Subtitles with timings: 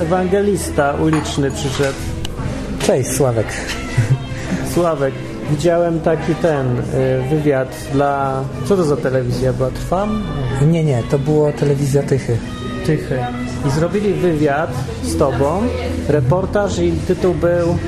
[0.00, 1.98] ewangelista uliczny przyszedł.
[2.78, 3.46] Cześć, Sławek.
[4.74, 5.14] Sławek,
[5.50, 6.82] widziałem taki ten y,
[7.30, 8.42] wywiad dla...
[8.64, 9.70] Co to za telewizja była?
[9.70, 10.22] Trwam?
[10.66, 12.38] Nie, nie, to było telewizja Tychy.
[12.86, 13.18] Tychy.
[13.66, 14.70] I zrobili wywiad
[15.02, 15.62] z tobą,
[16.08, 17.78] reportaż i tytuł był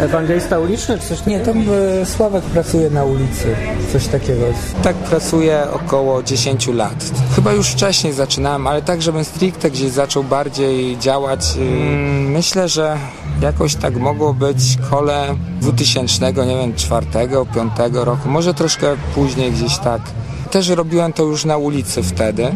[0.00, 1.38] Ewangelista uliczny, czy coś takiego?
[1.38, 1.64] Nie, tam
[2.02, 3.56] e, Sławek pracuje na ulicy,
[3.92, 4.44] coś takiego.
[4.82, 7.04] Tak pracuję około 10 lat.
[7.34, 11.40] Chyba już wcześniej zaczynałem, ale tak, żebym stricte gdzieś zaczął bardziej działać.
[11.58, 12.98] mm, Myślę, że
[13.40, 14.58] jakoś tak mogło być
[14.90, 17.06] kole 2000, nie wiem, 4,
[17.54, 20.02] 5 roku, może troszkę później gdzieś tak.
[20.50, 22.48] Też robiłem to już na ulicy wtedy.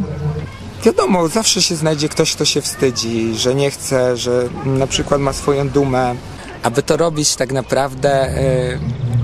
[0.85, 5.33] Wiadomo, zawsze się znajdzie ktoś, kto się wstydzi, że nie chce, że na przykład ma
[5.33, 6.15] swoją dumę.
[6.63, 8.79] Aby to robić tak naprawdę, y,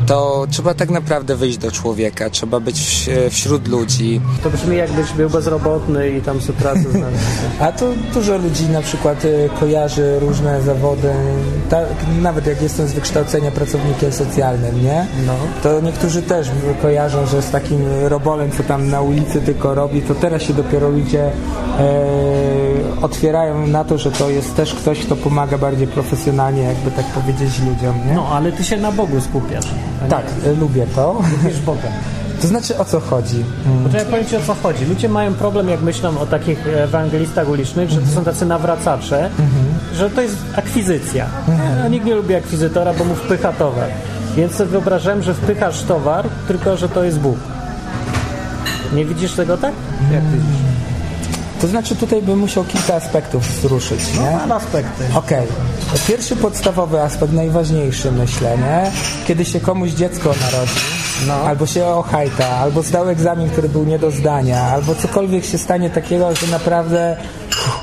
[0.07, 4.21] to trzeba tak naprawdę wyjść do człowieka, trzeba być w- wśród ludzi.
[4.43, 7.25] To brzmi jakbyś był bezrobotny i tam sobie pracę znaleźć.
[7.61, 11.09] A to dużo ludzi na przykład e, kojarzy różne zawody,
[11.71, 11.87] tak,
[12.23, 15.07] nawet jak jestem z wykształcenia pracownikiem socjalnym, nie?
[15.27, 15.33] No.
[15.63, 16.49] To niektórzy też
[16.83, 20.89] kojarzą, że z takim robolem, co tam na ulicy tylko robi, to teraz się dopiero
[20.89, 21.33] ludzie e,
[23.03, 27.59] otwierają na to, że to jest też ktoś, kto pomaga bardziej profesjonalnie, jakby tak powiedzieć
[27.59, 28.15] ludziom, nie?
[28.15, 29.65] No, ale ty się na Bogu skupiasz.
[30.01, 31.21] a nie- Tak, e, lubię to.
[31.43, 31.81] Lubisz Boga.
[32.43, 33.45] To znaczy o co chodzi?
[33.67, 33.85] Mm.
[33.85, 34.85] Poczekaj, powiem Ci o co chodzi.
[34.85, 39.31] Ludzie mają problem, jak myślą o takich ewangelistach ulicznych, że to są tacy nawracacze,
[39.95, 41.27] że to jest akwizycja.
[41.85, 43.89] A nikt nie lubi akwizytora, bo mu wpycha towar.
[44.37, 47.37] Więc sobie wyobrażałem, że wpychasz towar, tylko że to jest Bóg.
[48.95, 49.73] Nie widzisz tego tak?
[50.13, 50.76] Jak ty widzisz?
[51.67, 54.37] To znaczy tutaj bym musiał kilka aspektów wzruszyć, nie?
[54.37, 55.05] Mam aspekty.
[55.15, 55.47] Okej.
[56.09, 58.91] Pierwszy podstawowy aspekt, najważniejszy myślę, nie?
[59.27, 60.81] Kiedy się komuś dziecko narodzi,
[61.27, 61.35] No.
[61.35, 65.91] albo się ochajta, albo zdał egzamin, który był nie do zdania, albo cokolwiek się stanie
[65.91, 67.17] takiego, że naprawdę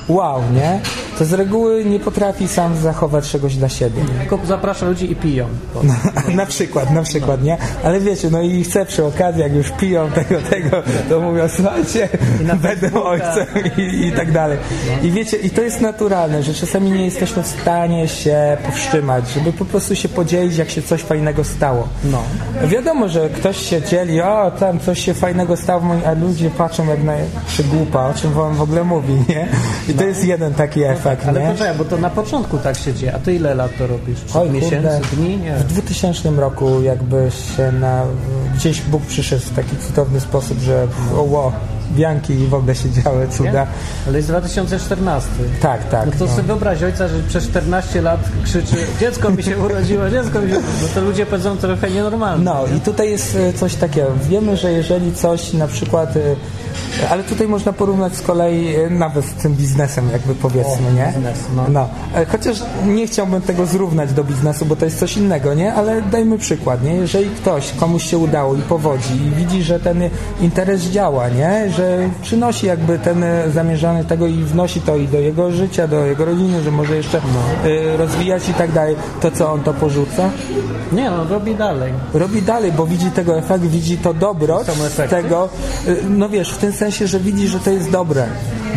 [0.07, 0.79] wow, nie?
[1.19, 4.01] To z reguły nie potrafi sam zachować czegoś dla siebie.
[4.19, 5.47] Tylko zaprasza ludzi i piją.
[6.35, 7.57] na przykład, na przykład, nie?
[7.83, 12.09] Ale wiecie, no i chcę przy okazji, jak już piją tego, tego, to mówią, słuchajcie,
[12.61, 13.45] będę ojcem
[13.77, 14.57] i, i tak dalej.
[15.03, 19.53] I wiecie, i to jest naturalne, że czasami nie jesteśmy w stanie się powstrzymać, żeby
[19.53, 21.87] po prostu się podzielić, jak się coś fajnego stało.
[22.03, 22.23] No.
[22.67, 27.03] Wiadomo, że ktoś się dzieli, o, tam coś się fajnego stało, a ludzie patrzą jak
[27.03, 27.13] na
[27.47, 29.47] przygłupa, o czym wam w ogóle mówi, nie?
[29.89, 31.51] I to jest jeden taki efekt, Ale nie?
[31.51, 33.15] poczekaj, bo to na początku tak się dzieje.
[33.15, 34.19] A ty ile lat to robisz?
[34.31, 35.15] Czy Oj, miesięcy, kurde.
[35.15, 35.37] dni?
[35.37, 35.55] Nie.
[35.55, 38.03] W 2000 roku jakby się na...
[38.55, 40.87] Gdzieś Bóg przyszedł w taki cudowny sposób, że
[41.17, 41.51] o, ło,
[41.95, 43.51] wianki i w ogóle się działy cuda.
[43.51, 43.67] Nie?
[44.07, 45.29] Ale jest 2014.
[45.61, 46.05] Tak, tak.
[46.05, 46.31] No to no.
[46.31, 50.55] sobie wyobraź ojca, że przez 14 lat krzyczy dziecko mi się urodziło, dziecko mi się
[50.55, 52.43] No to ludzie powiedzą trochę nienormalne.
[52.43, 54.07] No i tutaj jest e, coś takiego.
[54.29, 56.17] Wiemy, że jeżeli coś na przykład...
[57.11, 61.13] Ale tutaj można porównać z kolei e, nawet z tym biznesem, jakby powiedzmy, O, nie?
[61.15, 61.63] biznes, no.
[61.69, 61.87] no.
[62.15, 65.73] E, Chociaż nie chciałbym tego zrównać do biznesu, bo to jest coś innego, nie?
[65.73, 66.95] Ale dajmy przykład, nie?
[66.95, 70.01] Jeżeli ktoś, komuś się udało i powodzi i widzi, że ten
[70.41, 71.71] interes działa, nie?
[71.71, 73.23] Że przynosi jakby ten
[73.53, 77.21] zamierzany tego i wnosi to i do jego życia, do jego rodziny, że może jeszcze
[77.33, 77.69] No.
[77.69, 80.29] e, rozwijać i tak dalej, to co on to porzuca?
[80.91, 81.93] Nie, no robi dalej.
[82.13, 84.67] robi dalej, bo widzi tego efekt, widzi to dobroć
[85.09, 85.49] tego,
[86.09, 88.27] no wiesz, w tym sensie, że widzi, że to jest dobre,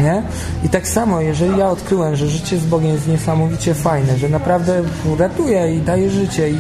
[0.03, 0.23] nie?
[0.65, 4.83] I tak samo, jeżeli ja odkryłem, że życie z Bogiem jest niesamowicie fajne, że naprawdę
[5.19, 6.57] ratuje i daje życie i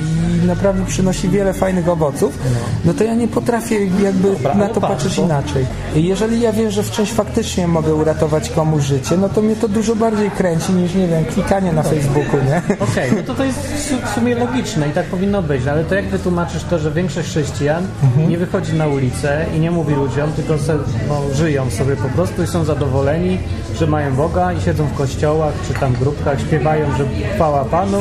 [0.46, 2.38] naprawdę przynosi wiele fajnych owoców,
[2.84, 5.66] no to ja nie potrafię jakby na to patrz, patrzeć inaczej.
[5.96, 9.56] I jeżeli ja wiem, że w czymś faktycznie mogę uratować komuś życie, no to mnie
[9.56, 12.62] to dużo bardziej kręci niż, nie wiem, klikanie na Facebooku, nie?
[12.80, 13.58] Okej, no to to jest
[14.04, 17.86] w sumie logiczne i tak powinno być, ale to jak wytłumaczysz to, że większość chrześcijan
[18.02, 18.30] Mhm.
[18.30, 20.74] nie wychodzi na ulicę i nie mówi ludziom, tylko se,
[21.08, 23.25] no, żyją sobie po prostu i są zadowoleni,
[23.74, 27.04] że mają Boga i siedzą w kościołach czy tam grupkach, śpiewają, że
[27.34, 27.98] chwała Panu,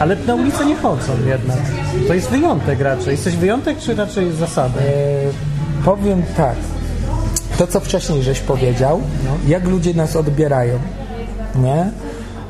[0.00, 1.58] ale na ulicę nie chodzą jednak.
[2.08, 3.10] To jest wyjątek raczej.
[3.12, 4.80] Jesteś wyjątek czy raczej zasada?
[4.80, 4.84] E,
[5.84, 6.56] powiem tak.
[7.58, 9.00] To, co wcześniej żeś powiedział,
[9.46, 10.78] jak ludzie nas odbierają,
[11.54, 11.90] nie?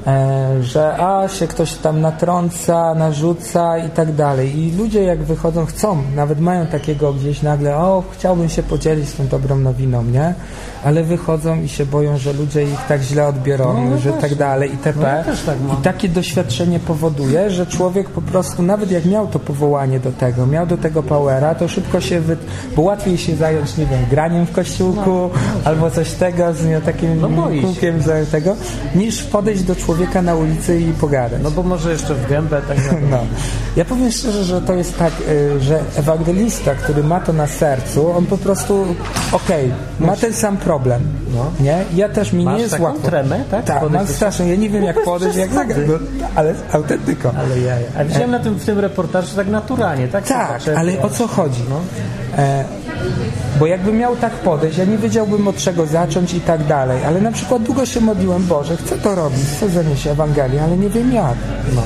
[0.06, 4.58] E, że a się ktoś tam natrąca, narzuca i tak dalej.
[4.58, 9.16] I ludzie jak wychodzą, chcą, nawet mają takiego gdzieś nagle, o, chciałbym się podzielić z
[9.16, 10.34] tą dobrą nowiną, nie?
[10.84, 14.34] Ale wychodzą i się boją, że ludzie ich tak źle odbiorą, No, ja że tak
[14.34, 15.00] dalej itp.
[15.00, 15.56] No, ja tak.
[15.80, 20.46] I takie doświadczenie powoduje, że człowiek po prostu, nawet jak miał to powołanie do tego,
[20.46, 22.36] miał do tego powera, to szybko się, wy...
[22.76, 25.30] bo łatwiej się zająć, nie wiem, graniem w kościółku,
[25.64, 28.00] albo coś tego, z nie, takim No kółkiem
[28.30, 28.56] tego,
[28.94, 31.40] niż podejść do człowieka człowieka na ulicy i pogadać.
[31.42, 32.94] No bo może jeszcze w gębę tak naprawdę.
[33.10, 33.18] No.
[33.76, 38.10] Ja powiem szczerze, że to jest tak, y, że ewangelista, który ma to na sercu,
[38.12, 38.86] on po prostu,
[39.32, 41.02] okej, ma ten sam problem,
[41.34, 41.50] No.
[41.60, 41.84] nie?
[41.94, 43.00] Ja też, mi Masz nie jest taką łatwo.
[43.02, 43.64] tremę, tak?
[43.64, 45.94] Tak, mam strasznie, ja nie wiem jak podejść, jak zagrać, no,
[46.34, 47.32] ale autentyko.
[47.38, 50.26] Ale ja, A widziałem na tym, w tym reportażu tak naturalnie, tak?
[50.26, 51.60] Tak, ale o co chodzi?
[51.70, 51.80] No.
[52.42, 52.64] E,
[53.58, 57.20] bo jakbym miał tak podejść, ja nie wiedziałbym od czego zacząć i tak dalej, ale
[57.20, 61.12] na przykład długo się modliłem, Boże, chcę to robić, chcę zanieść Ewangelię, ale nie wiem
[61.12, 61.36] jak.
[61.74, 61.82] No.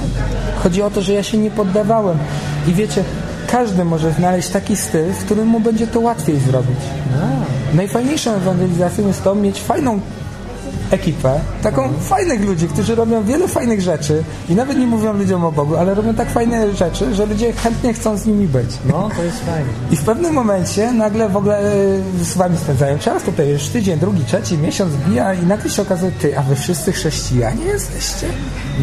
[0.63, 2.19] Chodzi o to, że ja się nie poddawałem
[2.69, 3.05] i wiecie,
[3.47, 6.79] każdy może znaleźć taki styl, w którym mu będzie to łatwiej zrobić.
[7.75, 10.01] Najfajniejszą ewangelizacją jest to mieć fajną
[10.91, 15.53] ekipę, taką fajnych ludzi, którzy robią wiele fajnych rzeczy i nawet nie mówią ludziom o
[15.53, 18.71] Bogu, ale robią tak fajne rzeczy, że ludzie chętnie chcą z nimi być.
[18.89, 19.71] No, to jest fajnie.
[19.91, 21.65] I w pewnym momencie nagle w ogóle e,
[22.25, 26.13] z wami spędzają czas, tutaj już tydzień, drugi, trzeci, miesiąc bija i nagle się okazuje,
[26.13, 28.27] ty, a wy wszyscy chrześcijanie jesteście?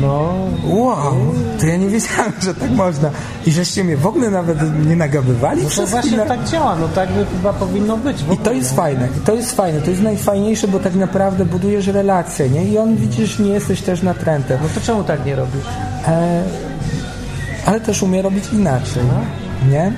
[0.01, 1.15] No, Wow,
[1.59, 3.09] to ja nie wiedziałem, że tak można.
[3.45, 6.25] I żeście mnie w ogóle nawet nie nagabywali no to przez właśnie chwilę.
[6.25, 8.17] tak działa, no tak by chyba powinno być.
[8.33, 8.77] I to jest no.
[8.77, 12.65] fajne, i to jest fajne, to jest najfajniejsze, bo tak naprawdę budujesz relacje, nie?
[12.65, 14.59] I on widzisz, nie jesteś też natrętem.
[14.63, 15.65] No to czemu tak nie robisz?
[16.07, 16.43] E,
[17.65, 19.03] ale też umie robić inaczej,
[19.71, 19.91] nie?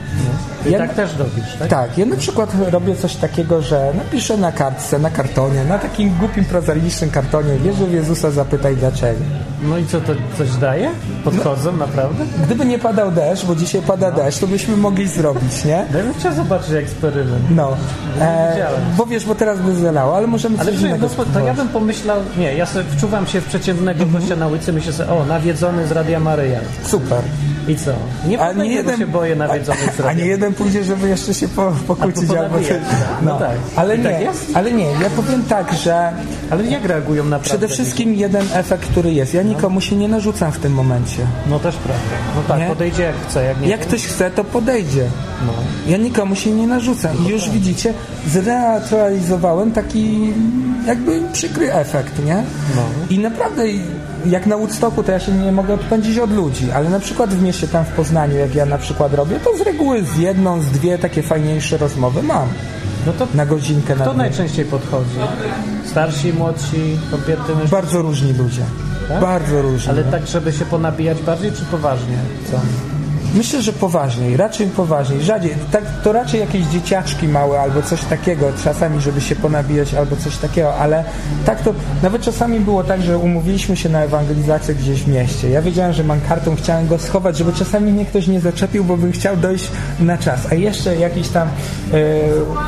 [0.64, 1.68] Ty Ja- tak też robisz, tak?
[1.68, 6.18] Tak, ja na przykład robię coś takiego, że napiszę na kartce, na kartonie, na takim
[6.20, 9.20] głupim, prozaicznym kartonie, wierzę w Jezusa, zapytaj dlaczego.
[9.64, 10.90] No i co, to coś daje?
[11.24, 12.26] Podchodzą, naprawdę?
[12.46, 15.72] Gdyby nie padał deszcz, bo dzisiaj pada deszcz, to byśmy mogli zrobić, nie?
[15.72, 17.44] Ja bym chciał zobaczyć eksperyment.
[17.56, 17.76] No,
[18.22, 18.68] e,
[18.98, 21.68] bo wiesz, bo teraz by zalało, ale możemy Ale coś innego no, to ja bym
[21.70, 24.22] pomyślał, nie, ja sobie wczuwam się w przeciętnego Mhm.
[24.22, 26.60] gościa na ulicy, myślę sobie, o, nawiedzony z Radia Maryja.
[26.84, 27.22] Super.
[27.68, 27.92] I co?
[28.28, 30.24] Nie A podejdę, bo się boję nawiedzonych z a, a radia.
[30.24, 32.78] nie jeden pójdzie, żeby jeszcze się po, pokłócić Albo tak.
[33.22, 33.52] No tak.
[33.76, 34.22] Ale I nie, tak
[34.54, 36.12] ale nie, ja powiem tak, że
[36.50, 37.50] Ale jak reagują naprawdę?
[37.50, 39.34] przede wszystkim jeden efekt, który jest.
[39.34, 41.07] Ja nikomu się nie narzucam w tym momencie.
[41.50, 42.04] No też prawda.
[42.36, 42.68] No tak, Nie?
[42.68, 43.68] podejdzie jak chce, jak nie.
[43.68, 45.08] Jak ktoś chce, to podejdzie.
[45.46, 45.54] No.
[45.88, 47.26] Ja nikomu się nie narzucam.
[47.26, 47.94] I już widzicie,
[48.28, 50.34] zrealizowałem taki
[50.88, 52.36] jakby przykry efekt, nie?
[52.76, 52.82] No.
[53.10, 53.64] I naprawdę
[54.26, 57.42] jak na Woodstocku to ja się nie mogę odpędzić od ludzi, ale na przykład w
[57.42, 60.66] mieście tam w Poznaniu, jak ja na przykład robię, to z reguły z jedną, z
[60.66, 62.48] dwie takie fajniejsze rozmowy mam.
[63.06, 65.18] No to Na godzinkę, na kto najczęściej podchodzi?
[65.86, 67.72] Starsi, młodsi, kobiety, mężczyźni?
[67.72, 68.62] Bardzo różni ludzie.
[69.08, 69.22] Tak?
[69.22, 69.90] Bardzo różni.
[69.90, 72.18] Ale tak, żeby się ponabijać bardziej, czy poważnie?
[72.52, 72.60] Co?
[73.38, 75.24] Myślę, że poważniej, raczej poważniej.
[75.24, 80.16] Rzadziej, tak, to raczej jakieś dzieciaczki małe albo coś takiego, czasami, żeby się ponabijać albo
[80.16, 81.04] coś takiego, ale
[81.46, 81.74] tak to,
[82.04, 85.50] nawet czasami było tak, że umówiliśmy się na ewangelizację gdzieś w mieście.
[85.50, 88.98] Ja wiedziałem, że mam kartą, chciałem go schować, żeby czasami mnie ktoś nie zaczepił, bo
[88.98, 90.52] bym chciał dojść na czas.
[90.52, 92.02] A jeszcze jakiś tam e,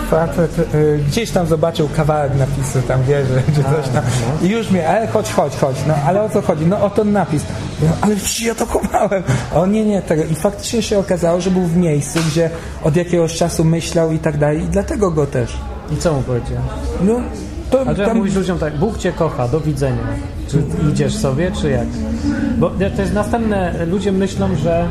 [0.10, 4.04] facet e, gdzieś tam zobaczył kawałek napisu, tam wie, że czy coś tam.
[4.42, 5.76] I już mnie, ale chodź, chodź, chodź.
[5.88, 6.66] No ale o co chodzi?
[6.66, 7.44] No o ten napis.
[8.02, 9.24] Ale przecież ja to chowałem.
[9.56, 10.24] O nie, nie, tego.
[10.24, 12.50] I faktycznie się okazało, że był w miejscu, gdzie
[12.84, 14.64] od jakiegoś czasu myślał i tak dalej.
[14.64, 15.58] I dlatego go też.
[15.92, 16.58] I co mu powiedział?
[17.02, 17.22] No,
[17.70, 18.18] to A to tam...
[18.18, 20.04] mówisz ludziom tak, Bóg cię kocha, do widzenia.
[20.48, 21.88] Czy idziesz sobie, czy jak?
[22.58, 24.88] Bo to jest następne, ludzie myślą, że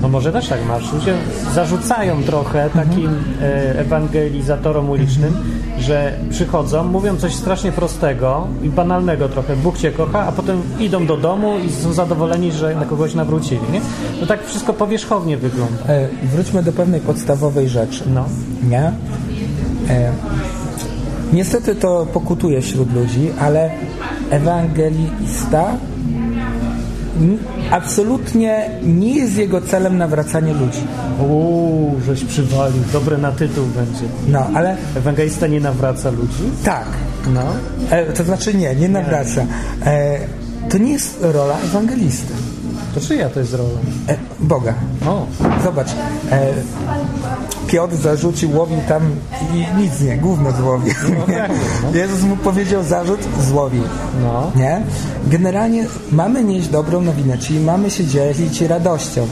[0.00, 1.14] no może też tak masz, ludzie
[1.54, 3.10] zarzucają trochę takim
[3.42, 5.34] e, ewangelizatorom ulicznym,
[5.80, 11.06] że przychodzą, mówią coś strasznie prostego i banalnego trochę, Bóg cię kocha, a potem idą
[11.06, 13.80] do domu i są zadowoleni, że na kogoś nawrócili, nie?
[14.20, 15.84] To tak wszystko powierzchownie wygląda.
[15.88, 18.04] E, wróćmy do pewnej podstawowej rzeczy.
[18.14, 18.24] No.
[18.68, 18.92] Nie?
[19.88, 20.12] E,
[21.32, 23.70] niestety to pokutuje wśród ludzi, ale
[24.30, 25.76] ewangelista
[27.70, 30.80] absolutnie nie jest jego celem nawracanie ludzi.
[31.20, 34.04] Uuu, żeś przywalił, dobre na tytuł będzie.
[34.28, 36.42] No, ale Ewangelista nie nawraca ludzi?
[36.64, 36.86] tak.
[37.34, 37.42] No.
[37.90, 39.46] E, to znaczy nie, nie nawraca.
[39.86, 40.18] E,
[40.70, 42.32] to nie jest rola ewangelisty.
[43.00, 43.68] To czyja to jest rola?
[44.08, 44.74] E, Boga.
[45.06, 45.26] O,
[45.64, 45.88] Zobacz,
[46.30, 46.52] e,
[47.66, 49.02] Piotr zarzucił, łowił tam
[49.54, 50.94] i nic nie, gówno złowił.
[51.26, 51.50] tak,
[51.82, 51.98] no.
[51.98, 53.82] Jezus mu powiedział zarzut, złowił.
[54.22, 54.52] no.
[54.56, 54.80] Nie?
[55.26, 59.26] Generalnie mamy nieść dobrą nowinę, czyli mamy się dzielić radością,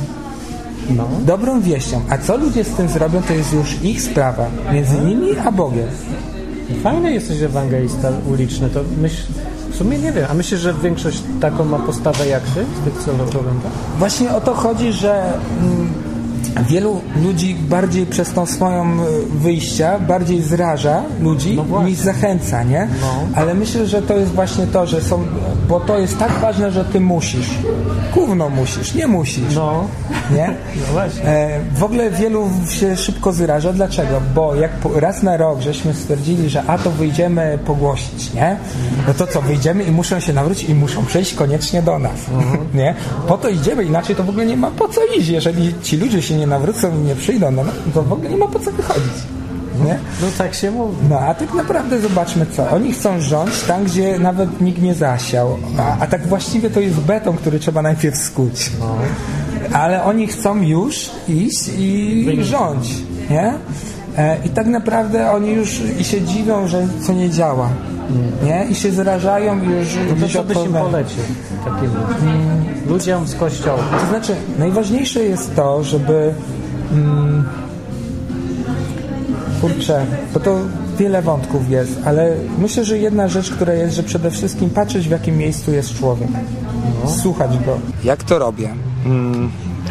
[0.91, 1.09] no.
[1.21, 2.01] dobrą wieścią.
[2.09, 4.47] A co ludzie z tym zrobią, to jest już ich sprawa.
[4.73, 5.89] Między nimi a Bogiem.
[6.83, 9.23] Fajny jesteś ewangelista uliczny, to myśl,
[9.77, 13.05] w sumie nie wiem, a myślisz, że większość taką ma postawę jak ty, z tych
[13.05, 13.13] co
[13.63, 13.73] tak?
[13.99, 15.93] Właśnie o to chodzi, że mm,
[16.63, 18.97] wielu ludzi bardziej przez tą swoją e,
[19.35, 22.89] wyjścia bardziej zraża ludzi No niż zachęca, nie?
[23.01, 23.27] No.
[23.35, 25.25] Ale myślę, że to jest właśnie to, że są,
[25.69, 27.51] bo to jest tak ważne, że ty musisz.
[28.15, 29.55] Gówno musisz, nie musisz.
[29.55, 29.85] No,
[30.31, 30.47] Nie?
[30.81, 31.25] no właśnie.
[31.25, 33.73] E, w ogóle wielu się szybko zraża.
[33.73, 34.21] Dlaczego?
[34.35, 38.57] Bo jak raz na rok żeśmy stwierdzili, że a to wyjdziemy pogłosić, nie?
[39.09, 42.21] No to co, wyjdziemy i muszą się nawrócić i muszą przyjść koniecznie do nas,
[42.75, 42.95] nie?
[43.29, 45.29] Po to idziemy, inaczej to w ogóle nie ma po co iść.
[45.29, 48.37] Jeżeli ci ludzie się nie nawrócą i nie przyjdą, no, no to w ogóle nie
[48.37, 49.13] ma po co wychodzić,
[49.85, 49.99] nie?
[50.23, 50.97] No tak się mówi.
[51.11, 52.71] No a tak naprawdę zobaczmy co.
[52.71, 55.57] Oni chcą rządzić tam, gdzie nawet nikt nie zasiał.
[55.79, 58.71] A, a tak właściwie to jest beton, który trzeba najpierw skuć.
[59.73, 62.97] Ale oni chcą już iść i rządzić,
[63.31, 63.55] nie?
[64.19, 67.69] E, I tak naprawdę oni już i się dziwią, że co nie działa.
[68.45, 68.67] Nie?
[68.71, 71.23] I się zrażają i już No to co byś im polecił
[71.65, 71.91] takim
[72.89, 73.27] ludziom?
[73.29, 73.83] Z kościoła.
[74.01, 76.35] To znaczy, najważniejsze jest to, żeby.
[76.93, 77.45] Mm,
[79.61, 80.59] kurczę, bo to
[80.99, 85.11] wiele wątków jest, ale myślę, że jedna rzecz, która jest, że przede wszystkim patrzeć, w
[85.11, 86.29] jakim miejscu jest człowiek.
[87.23, 87.79] Słuchać go.
[88.05, 88.75] Jak to robię?
[89.07, 89.51] Mm,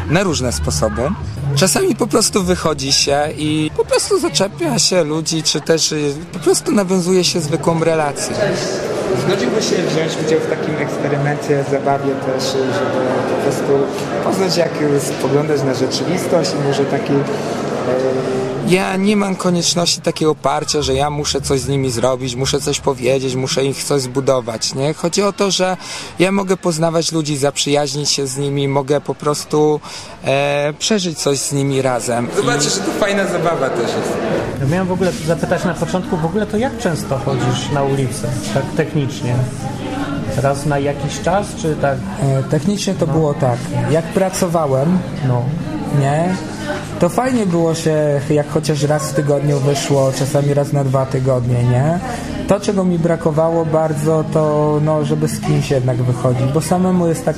[0.10, 1.02] na różne sposoby.
[1.56, 6.40] Czasami po prostu wychodzi się i po prostu zaczepia się ludzi, czy też y, po
[6.40, 8.36] prostu nawiązuje się zwykłą relację.
[9.22, 13.74] Zgodziłby się wziąć udział w takim eksperymencie, zabawie też, żeby po prostu
[14.24, 14.72] poznać, jak
[15.18, 17.14] spoglądać na rzeczywistość i może taki
[18.68, 22.80] ja nie mam konieczności takiego oparcia, że ja muszę coś z nimi zrobić, muszę coś
[22.80, 24.94] powiedzieć, muszę ich coś zbudować, nie?
[24.94, 25.78] Chodzi o to, że
[26.20, 29.80] ja mogę poznawać ludzi, zaprzyjaźnić się z nimi, mogę po prostu
[30.24, 32.28] e, przeżyć coś z nimi razem.
[32.36, 34.14] Zobaczcie, że to fajna zabawa też jest.
[34.62, 38.28] Ja miałem w ogóle zapytać na początku, w ogóle to jak często chodzisz na ulicę,
[38.54, 39.36] tak technicznie?
[40.42, 41.98] Raz na jakiś czas, czy tak?
[42.24, 43.58] E, Technicznie to było tak.
[43.92, 44.98] Jak pracowałem,
[45.28, 45.42] No.
[46.02, 46.36] nie?
[47.00, 51.64] To fajnie było się, jak chociaż raz w tygodniu wyszło, czasami raz na dwa tygodnie,
[51.64, 52.00] nie?
[52.48, 57.26] To, czego mi brakowało bardzo, to no, żeby z kimś jednak wychodzić, bo samemu jest
[57.26, 57.36] tak,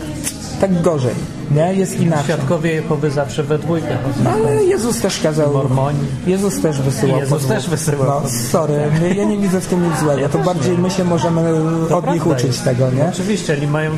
[0.61, 1.15] tak gorzej,
[1.51, 1.73] nie?
[1.73, 2.23] Jest inaczej.
[2.25, 3.97] Świadkowie Jehowy zawsze we dwójkę.
[4.23, 5.53] No, ale Jezus też kazał.
[5.53, 5.99] Mormoni.
[6.27, 7.19] Jezus też wysyłał.
[7.19, 8.73] Jezus też wysyłał No, sorry,
[9.15, 10.21] ja nie widzę w tym nic złego.
[10.21, 10.77] Ja to bardziej nie.
[10.77, 11.41] my się możemy
[11.89, 12.63] To od nich uczyć jest.
[12.63, 13.03] tego, nie?
[13.03, 13.91] No, oczywiście, oni mają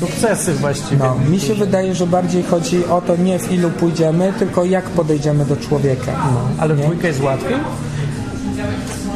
[0.00, 0.96] sukcesy właściwie.
[1.04, 4.84] No, mi się wydaje, że bardziej chodzi o to nie w ilu pójdziemy, tylko jak
[4.84, 6.12] podejdziemy do człowieka.
[6.58, 6.84] Ale w nie?
[6.84, 7.56] dwójkę jest łatwiej?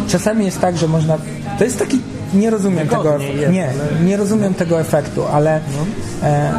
[0.09, 1.19] Czasami jest tak, że można.
[1.59, 2.01] To jest taki.
[2.35, 3.19] Nie rozumiem tego.
[3.19, 3.73] Jest, Nie,
[4.05, 5.61] nie rozumiem tego efektu, ale
[6.23, 6.53] e,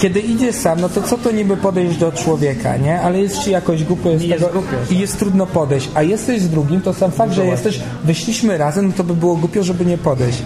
[0.00, 3.00] kiedy idzie sam, no to co to niby podejść do człowieka, nie?
[3.00, 5.88] Ale jest ci jakoś głupio jest, Jest tego, i jest trudno podejść.
[5.94, 9.36] A jesteś z drugim, to sam fakt, że jesteś, wyszliśmy razem, no to by było
[9.36, 10.42] głupio, żeby nie podejść.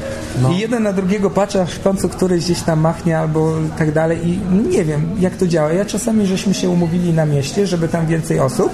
[0.53, 4.29] I jeden na drugiego patrzy, aż w końcu któryś gdzieś tam machnie albo tak dalej
[4.29, 5.73] i no nie wiem, jak to działa.
[5.73, 8.71] Ja czasami żeśmy się umówili na mieście, żeby tam więcej osób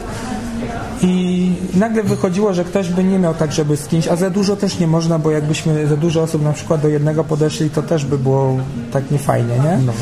[1.03, 4.57] i nagle wychodziło, że ktoś by nie miał tak, żeby z kimś, a za dużo
[4.57, 8.05] też nie można, bo jakbyśmy za dużo osób na przykład do jednego podeszli, to też
[8.05, 8.57] by było
[8.93, 9.79] tak niefajnie, nie?
[9.87, 9.93] No.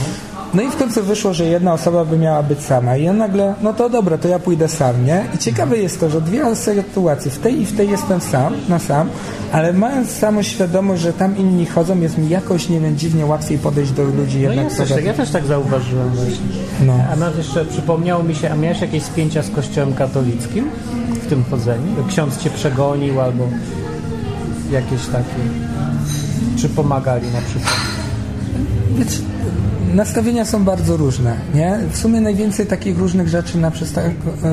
[0.54, 3.72] I w końcu wyszło, że jedna osoba by miała być sama i ja nagle, no
[3.72, 5.24] to dobra, to ja pójdę sam, nie?
[5.34, 8.78] I ciekawe jest to, że dwie sytuacje, w tej i w tej jestem sam, na
[8.78, 9.08] sam,
[9.52, 13.58] ale mając samą świadomość, że tam inni chodzą, jest mi jakoś, nie wiem, dziwnie łatwiej
[13.58, 14.64] podejść do ludzi No jednak.
[14.64, 16.46] jest też tak, ja też tak zauważyłem właśnie.
[16.86, 16.94] No.
[17.12, 20.70] A nawet jeszcze przypomniało mi się, a miałeś jakieś spięcia z kościołem katolickim
[21.22, 21.96] w tym chodzeniu?
[22.08, 23.48] Ksiądz cię przegonił albo
[24.70, 25.40] jakieś takie...
[26.56, 27.74] Czy pomagali na przykład?
[29.94, 31.78] Nastawienia są bardzo różne, nie?
[31.90, 33.72] W sumie najwięcej takich różnych rzeczy na,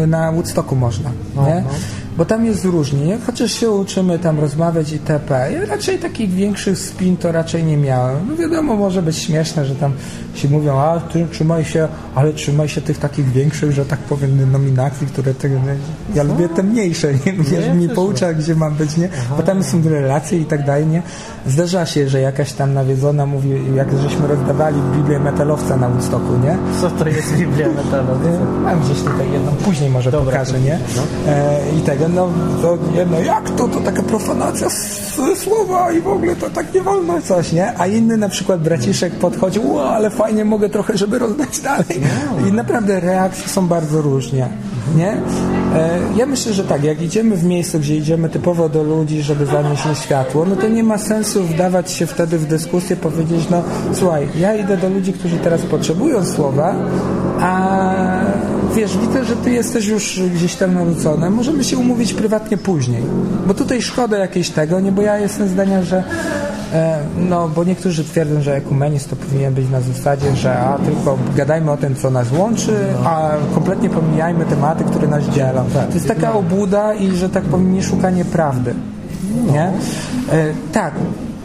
[0.07, 1.63] na Woodstocku można, nie?
[1.63, 1.69] no.
[2.17, 3.17] Bo tam jest różnie, nie?
[3.25, 5.51] Chociaż się uczymy tam rozmawiać itp.
[5.51, 8.17] Ja raczej takich większych spin to raczej nie miałem.
[8.29, 9.93] No wiadomo, może być śmieszne, że tam
[10.35, 14.51] się mówią, a ty trzymaj się, ale trzymaj się tych takich większych, że tak powiem,
[14.51, 15.49] nominacji, które te,
[16.15, 17.33] ja lubię te mniejsze, nie?
[17.33, 19.09] Mnie też poucza, gdzie mam być, nie?
[19.37, 21.01] Bo tam są relacje i tak dalej, nie?
[21.47, 26.57] Zdarza się, że jakaś tam nawiedzona mówi, jak żeśmy rozdawali Biblię metalowca na Woodstocku, nie?
[26.81, 28.29] Co to jest Biblia metalowa?
[28.29, 30.79] E, Mam gdzieś tutaj jedną, później może Dobra, pokażę, nie?
[31.27, 32.29] E, I tego, no,
[32.61, 34.67] to jedno, jak to, to taka profanacja
[35.35, 37.79] słowa i w ogóle to tak nie wolno coś, nie?
[37.79, 42.01] A inny na przykład braciszek podchodził, ale fajnie mogę trochę, żeby rozdać dalej.
[42.49, 44.49] I naprawdę reakcje są bardzo różnie,
[44.95, 45.11] nie?
[45.11, 49.45] E, ja myślę, że tak, jak idziemy w miejsce, gdzie idziemy typowo do ludzi, żeby
[49.45, 53.63] zanieść im światło, no to nie ma sensu wdawać się wtedy w dyskusję, powiedzieć, no
[53.93, 56.75] słuchaj, ja idę do ludzi, którzy teraz potrzebują słowa,
[57.39, 57.75] a
[58.75, 63.03] wiesz, widzę, że ty jesteś już gdzieś tam narzucony, możemy się umówić prywatnie później,
[63.47, 66.03] bo tutaj szkoda jakieś tego, nie, bo ja jestem zdania, że
[66.75, 71.17] E, no, bo niektórzy twierdzą, że ekumenizm to powinien być na zasadzie, że a tylko
[71.35, 75.65] gadajmy o tym, co nas łączy, a kompletnie pomijajmy tematy, które nas dzielą.
[75.73, 78.73] To jest taka obłuda i, że tak powiem, nie szukanie prawdy.
[79.51, 79.71] Nie?
[80.71, 80.93] Tak,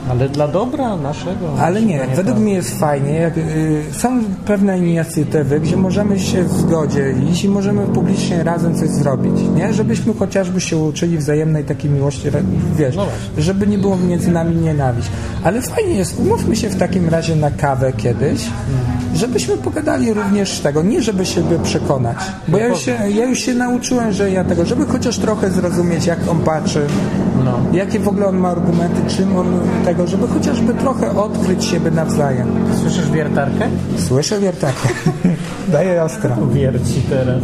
[0.08, 1.58] Ale dla dobra naszego.
[1.60, 2.44] ale nie, według tak.
[2.44, 3.12] mnie jest fajnie.
[3.12, 8.74] Jak, y, są pewne inicjatywy, gdzie możemy się w zgodzie iść i możemy publicznie razem
[8.74, 9.72] coś zrobić, nie?
[9.72, 12.28] Żebyśmy chociażby się uczyli wzajemnej takiej miłości,
[12.76, 13.06] wiesz, No
[13.38, 15.08] żeby nie było między nami nienawiść.
[15.44, 18.40] Ale fajnie jest, umówmy się w takim razie na kawę kiedyś,
[19.14, 22.16] żebyśmy pogadali również tego, nie żeby siebie przekonać,
[22.48, 26.06] bo ja już, się, ja już się nauczyłem, że ja tego, żeby chociaż trochę zrozumieć,
[26.06, 26.86] jak on patrzy,
[27.44, 27.58] No.
[27.72, 29.46] jakie w ogóle on ma argumenty, czym on
[29.84, 32.48] tego, żeby chociażby trochę odkryć siebie nawzajem.
[32.80, 33.68] Słyszysz wiertarkę?
[33.98, 34.88] Słyszę wiertakę.
[35.72, 36.36] Daję ostro.
[36.46, 37.42] Wierci teraz.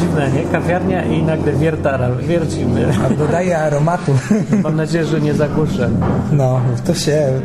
[0.00, 0.42] Dziwne, nie?
[0.42, 2.10] Kawiarnia i nagle wiertara.
[2.10, 2.86] Wiercimy.
[3.06, 4.12] A dodaję aromatu.
[4.62, 5.90] Mam nadzieję, że nie zagłuszę.
[6.32, 7.40] No, to się...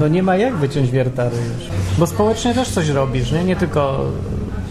[0.00, 1.70] No nie ma jak wyciąć wiertary już.
[1.98, 3.44] Bo społecznie też coś robisz, nie?
[3.44, 4.04] Nie tylko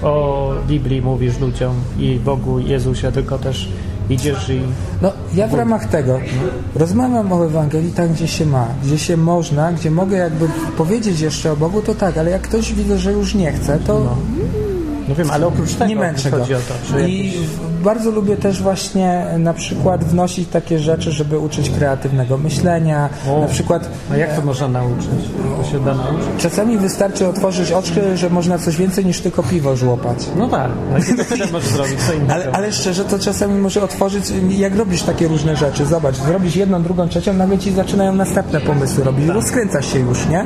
[0.04, 3.70] o Biblii mówisz ludziom i Bogu, Jezusie, tylko też
[4.12, 4.62] idziesz i...
[5.01, 6.20] No, ja w ramach tego
[6.75, 11.51] rozmawiam o Ewangelii tam, gdzie się ma, gdzie się można, gdzie mogę jakby powiedzieć jeszcze
[11.51, 14.15] o Bogu, to tak, ale jak ktoś widzę, że już nie chce, to No
[15.10, 16.38] wiem, ale oprócz tego nie męczę go.
[16.38, 17.34] chodzi o to, czy I
[17.84, 23.41] bardzo lubię też właśnie na przykład wnosić takie rzeczy, żeby uczyć kreatywnego myślenia, O.
[23.41, 25.08] na przykład A jak to można nauczyć?
[25.58, 26.27] To się da nauczyć?
[26.38, 30.17] Czasami wystarczy otworzyć oczki, że można coś więcej niż tylko piwo żłopać.
[30.38, 32.34] No tak, ale tyle możesz zrobić, co innego.
[32.34, 36.84] Ale, ale szczerze, to czasami może otworzyć, jak robisz takie różne rzeczy, zobacz, zrobisz jedną,
[36.84, 40.46] drugą, trzecią, nagle ci zaczynają następne pomysły robić, rozkręcasz się już, nie?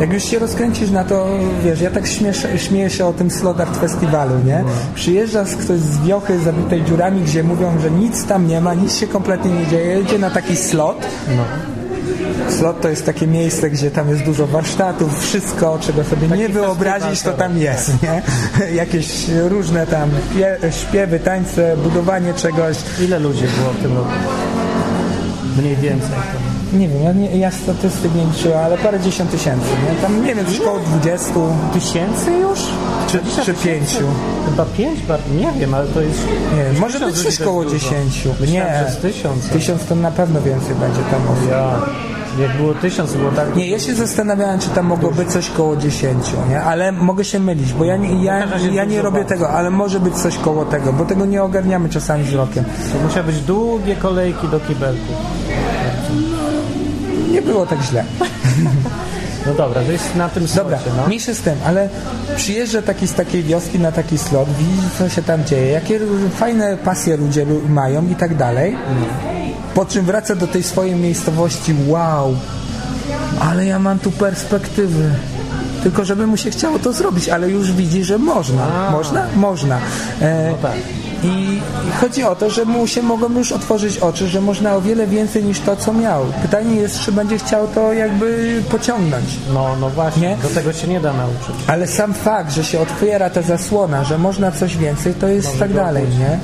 [0.00, 1.26] Jak już się rozkręcisz na to,
[1.64, 4.64] wiesz, ja tak śmiesz, śmieję się o tym Slot Art Festiwalu, nie?
[4.94, 9.06] Przyjeżdża ktoś z wiochy zabitej dziurami, gdzie mówią, że nic tam nie ma, nic się
[9.06, 11.42] kompletnie nie dzieje, jedzie na taki slot, No.
[12.50, 17.22] Slot to jest takie miejsce, gdzie tam jest dużo warsztatów, wszystko, czego sobie nie wyobrazisz,
[17.22, 18.22] to tam jest, nie?
[18.82, 22.76] Jakieś różne tam pie- śpiewy, tańce, budowanie czegoś.
[23.00, 24.08] Ile ludzi było w tym roku?
[25.58, 26.10] Mniej więcej.
[26.74, 30.02] Nie wiem, ja, nie, ja statystyk nie liczyłem, ale parę dziesiąt tysięcy, nie?
[30.02, 31.30] Tam, nie wiem, coś koło 20
[31.72, 32.58] Tysięcy już?
[33.12, 33.54] czy, 20 czy?
[33.54, 33.96] 5.
[34.50, 35.00] Chyba pięć,
[35.36, 36.18] nie wiem, ale to jest...
[36.74, 37.90] Nie może być coś koło jest dużo.
[37.90, 38.28] 10.
[38.40, 39.48] Myślałem, Nie, z tysiąc.
[39.48, 41.50] tysiąc to na pewno więcej będzie tam osób.
[41.50, 41.80] Ja.
[42.40, 43.56] Jak było tysiąc, było tak...
[43.56, 46.60] Nie, ja się zastanawiałem, czy tam mogło być coś koło 10, nie?
[46.62, 49.70] Ale mogę się mylić, bo ja nie, ja, każdym razie ja nie robię tego, ale
[49.70, 52.64] może być coś koło tego, bo tego nie ogarniamy czasami wzrokiem.
[52.64, 55.16] To musiały być długie kolejki do kibelków.
[57.46, 58.04] Było tak źle.
[59.46, 61.06] No dobra, to jest na tym Dobra, slocie, no.
[61.06, 61.88] mniejszy z tym, ale
[62.36, 66.00] przyjeżdża taki z takiej wioski na taki slot, widzi co się tam dzieje, jakie
[66.36, 68.76] fajne pasje ludzie lu- mają i tak dalej.
[69.74, 72.34] Po czym wraca do tej swojej miejscowości, wow,
[73.40, 75.10] ale ja mam tu perspektywy.
[75.82, 78.62] Tylko żeby mu się chciało to zrobić, ale już widzi, że można.
[78.88, 78.90] A.
[78.90, 79.26] Można?
[79.36, 79.78] Można.
[80.20, 80.72] E, No tak.
[81.24, 81.60] I
[82.00, 85.44] chodzi o to, że mu się mogą już otworzyć oczy, że można o wiele więcej
[85.44, 86.24] niż to, co miał.
[86.42, 89.24] Pytanie jest, czy będzie chciał to jakby pociągnąć.
[89.54, 90.36] No, no właśnie, Nie?
[90.36, 91.54] do tego się nie da nauczyć.
[91.66, 95.68] Ale sam fakt, że się otwiera ta zasłona, że można coś więcej, to jest tak
[95.72, 96.20] go dalej, opuścić.
[96.22, 96.38] nie?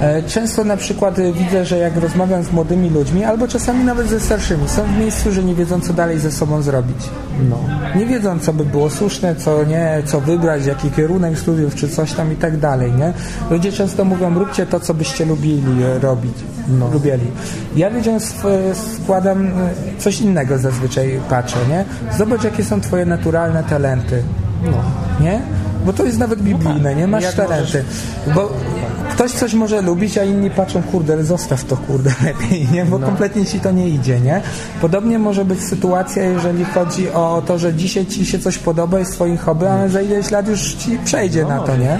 [0.00, 3.84] No E, Często na przykład e, widzę, że jak rozmawiam z młodymi ludźmi, albo czasami
[3.84, 6.96] nawet ze starszymi, są w miejscu, że nie wiedzą, co dalej ze sobą zrobić.
[7.50, 7.58] No.
[7.96, 12.12] Nie wiedzą, co by było słuszne, co nie, co wybrać, jaki kierunek studiów, czy coś
[12.12, 13.12] tam i tak dalej, nie?
[13.50, 16.32] Ludzie często mówią, róbcie to, co byście lubili e, robić,
[16.68, 16.88] no.
[16.92, 17.26] lubieli.
[17.76, 19.50] Ja ludziom sw- składam e,
[19.98, 21.84] coś innego zazwyczaj patrzę, nie?
[22.18, 24.22] Zobacz, jakie są twoje naturalne talenty,
[24.64, 24.78] No.
[25.20, 25.40] nie?
[25.86, 27.06] Bo to jest nawet biblijne, nie?
[27.06, 27.84] Masz talenty.
[28.34, 28.52] Bo
[29.12, 32.84] ktoś coś może lubić, a inni patrzą, kurde, zostaw to, kurde, lepiej, nie?
[32.84, 34.40] Bo kompletnie ci to nie idzie, nie?
[34.80, 39.04] Podobnie może być sytuacja, jeżeli chodzi o to, że dzisiaj ci się coś podoba i
[39.04, 41.98] swoim hobby, ale za ileś lat już ci przejdzie na to, nie?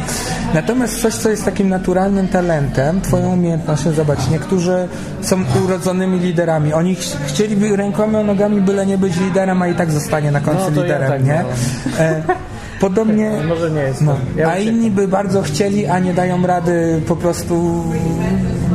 [0.55, 4.89] Natomiast coś, co jest takim naturalnym talentem, twoją umiejętnością, zobacz, niektórzy
[5.23, 6.73] są urodzonymi liderami.
[6.73, 10.63] Oni ch- chcieliby rękoma, nogami, byle nie być liderem, a i tak zostanie na końcu
[10.63, 11.45] No, to ja liderem, tak nie?
[12.87, 13.31] podobnie...
[13.49, 17.17] Może nie jest No, Ja a inni by bardzo chcieli, a nie dają rady, po
[17.17, 17.85] prostu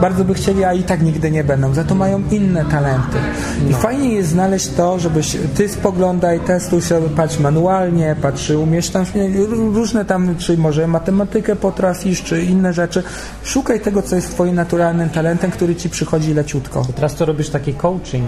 [0.02, 1.74] bardzo by chcieli, a i tak nigdy nie będą.
[1.74, 3.17] Za to mają inne talenty.
[3.67, 3.78] I No.
[3.78, 9.76] fajnie jest znaleźć to, żebyś ty spoglądaj, testuj sobie, patrz manualnie, patrz, umiesz tam ró-
[9.76, 13.04] różne tam, czy może matematykę potrafisz, czy inne rzeczy.
[13.43, 16.86] Szukaj tego, co jest twoim naturalnym talentem, który ci przychodzi leciutko.
[16.96, 18.26] Teraz to robisz taki coaching.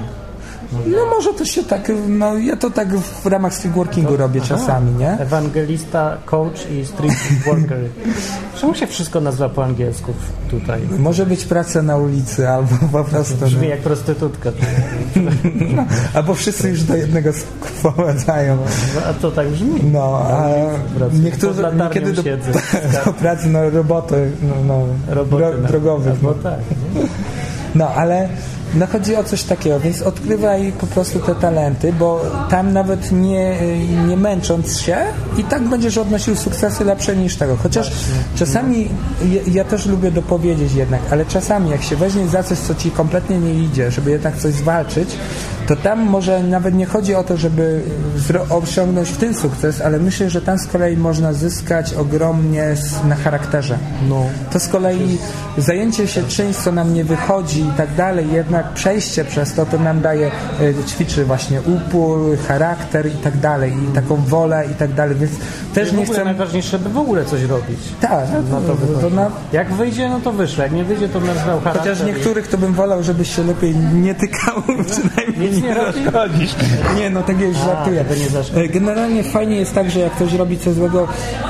[0.71, 4.91] No może to się tak, no ja to tak w ramach street workingu robię czasami,
[4.93, 5.11] nie?
[5.11, 7.13] Ewangelista, coach i street
[7.45, 7.79] worker.
[8.59, 10.13] Czemu się wszystko nazywa po angielsku
[10.49, 10.81] tutaj?
[10.99, 13.45] Może być praca na ulicy, albo po prostu...
[13.45, 14.51] Brzmi No, jak prostytutka.
[16.13, 18.57] albo wszyscy już do jednego sprowadzają.
[18.95, 19.81] No, A to tak brzmi.
[19.91, 20.49] No, a
[21.13, 22.51] niektórzy niekiedy do, siedzę.
[23.05, 26.21] do pracy na roboty no, no, Roboty dro, drogowych.
[26.21, 26.33] No.
[26.33, 26.59] tak.
[27.75, 28.29] no, ale
[28.73, 33.57] no, chodzi o coś takiego, więc odkrywaj po prostu te talenty, bo tam nawet nie,
[34.07, 34.97] nie męcząc się
[35.37, 37.55] i tak będziesz odnosił sukcesy lepsze niż tego.
[37.55, 37.91] Chociaż
[38.35, 38.89] czasami,
[39.31, 42.91] ja, ja też lubię dopowiedzieć jednak, ale czasami jak się weźmie za coś, co ci
[42.91, 45.09] kompletnie nie idzie, żeby jednak coś zwalczyć,
[45.69, 47.81] to tam może nawet nie chodzi o to, żeby
[48.49, 52.75] osiągnąć w tym sukces, ale myślę, że tam z kolei można zyskać ogromnie
[53.07, 53.77] na charakterze.
[54.09, 54.25] No.
[54.51, 55.17] To z kolei
[55.57, 59.77] zajęcie się czymś, co nam nie wychodzi i tak dalej, jednak przejście przez to, to
[59.79, 60.27] nam daje,
[60.61, 65.31] e, ćwiczy właśnie upór, charakter i tak dalej, i taką wolę i tak dalej, więc
[65.73, 66.25] też nie chcę...
[66.25, 67.79] najważniejsze, by w ogóle coś robić.
[68.01, 70.63] Tak, No to, to, na, Jak wyjdzie, no to wyszło.
[70.63, 71.93] Jak nie wyjdzie, to będę znał charakter.
[71.93, 74.55] Chociaż niektórych to bym wolał, żebyś się lepiej nie tykał,
[74.91, 76.55] przynajmniej Nic nie zaszkodzisz.
[76.97, 78.05] Nie, no tak już żartuję.
[78.19, 78.65] nie zaszkodzi.
[78.65, 81.07] E, Generalnie fajnie jest tak, że jak ktoś robi coś złego,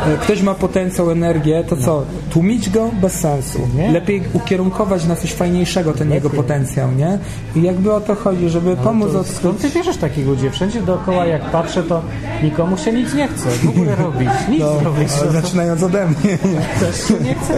[0.08, 2.04] e, ktoś ma potencjał, energię, to co?
[2.30, 3.60] Tłumić go bez sensu.
[3.94, 7.18] Lepiej ukierunkować na coś fajniejszego ten jego potencjał, nie?
[7.56, 9.28] I jakby o to chodzi, żeby pomóc To od...
[9.28, 10.50] skąd ty bierzesz takich ludzi?
[10.50, 12.02] Wszędzie dookoła, jak patrzę, to
[12.44, 14.30] nikomu się nic nie chce w ogóle robić.
[14.50, 15.10] Nic No, zrobić.
[15.14, 16.38] ale No, to zaczynając ode mnie.
[16.80, 17.54] też się nie chce.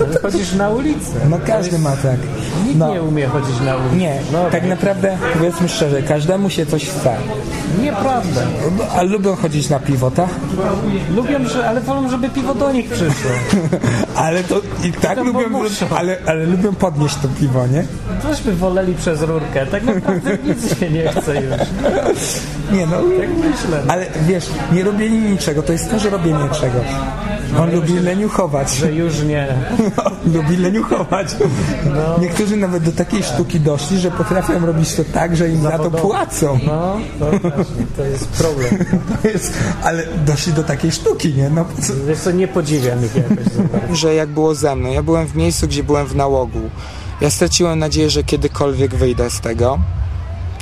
[0.00, 1.10] No, Chodzisz na ulicę.
[1.30, 2.16] No każdy ma tak.
[2.66, 2.94] Nikt No.
[2.94, 3.96] nie umie chodzić na ulicę.
[3.96, 7.16] Nie, no, tak naprawdę powiedzmy szczerze, każdemu się coś chce.
[7.82, 8.40] Nieprawda.
[8.96, 10.28] A lubią chodzić na piwo, tak?
[11.16, 13.30] Lubią, że, ale wolą, żeby piwo do nich przyszło.
[14.16, 15.40] Ale to i tak lubią,
[15.98, 17.84] ale, ale lubią podnieść to piwo, nie?
[18.22, 18.52] Coś by
[18.94, 19.66] przez rurkę.
[19.66, 21.54] Tak naprawdę nic się nie chce już.
[22.72, 23.82] Nie no, Tak myślę.
[23.88, 26.86] ale wiesz, nie robienie niczego, to jest też robienie czegoś.
[27.58, 28.76] On lubi leniuchować.
[28.76, 29.48] Że już nie.
[30.34, 31.36] lubi leniuchować.
[32.20, 35.90] Niektórzy nawet do takiej sztuki doszli, że potrafią robić to tak, że im za to
[35.90, 36.58] płacą.
[36.66, 38.70] No, to właśnie, to jest problem.
[39.22, 41.50] To jest, ale doszli do takiej sztuki, nie?
[41.50, 41.92] No, co?
[42.08, 44.88] Wiesz co, nie podziwiam ich jakoś że jak było ze mną.
[44.88, 46.60] Ja byłem w miejscu, gdzie byłem w nałogu.
[47.20, 49.78] Ja straciłem nadzieję, że kiedykolwiek wyjdę z tego.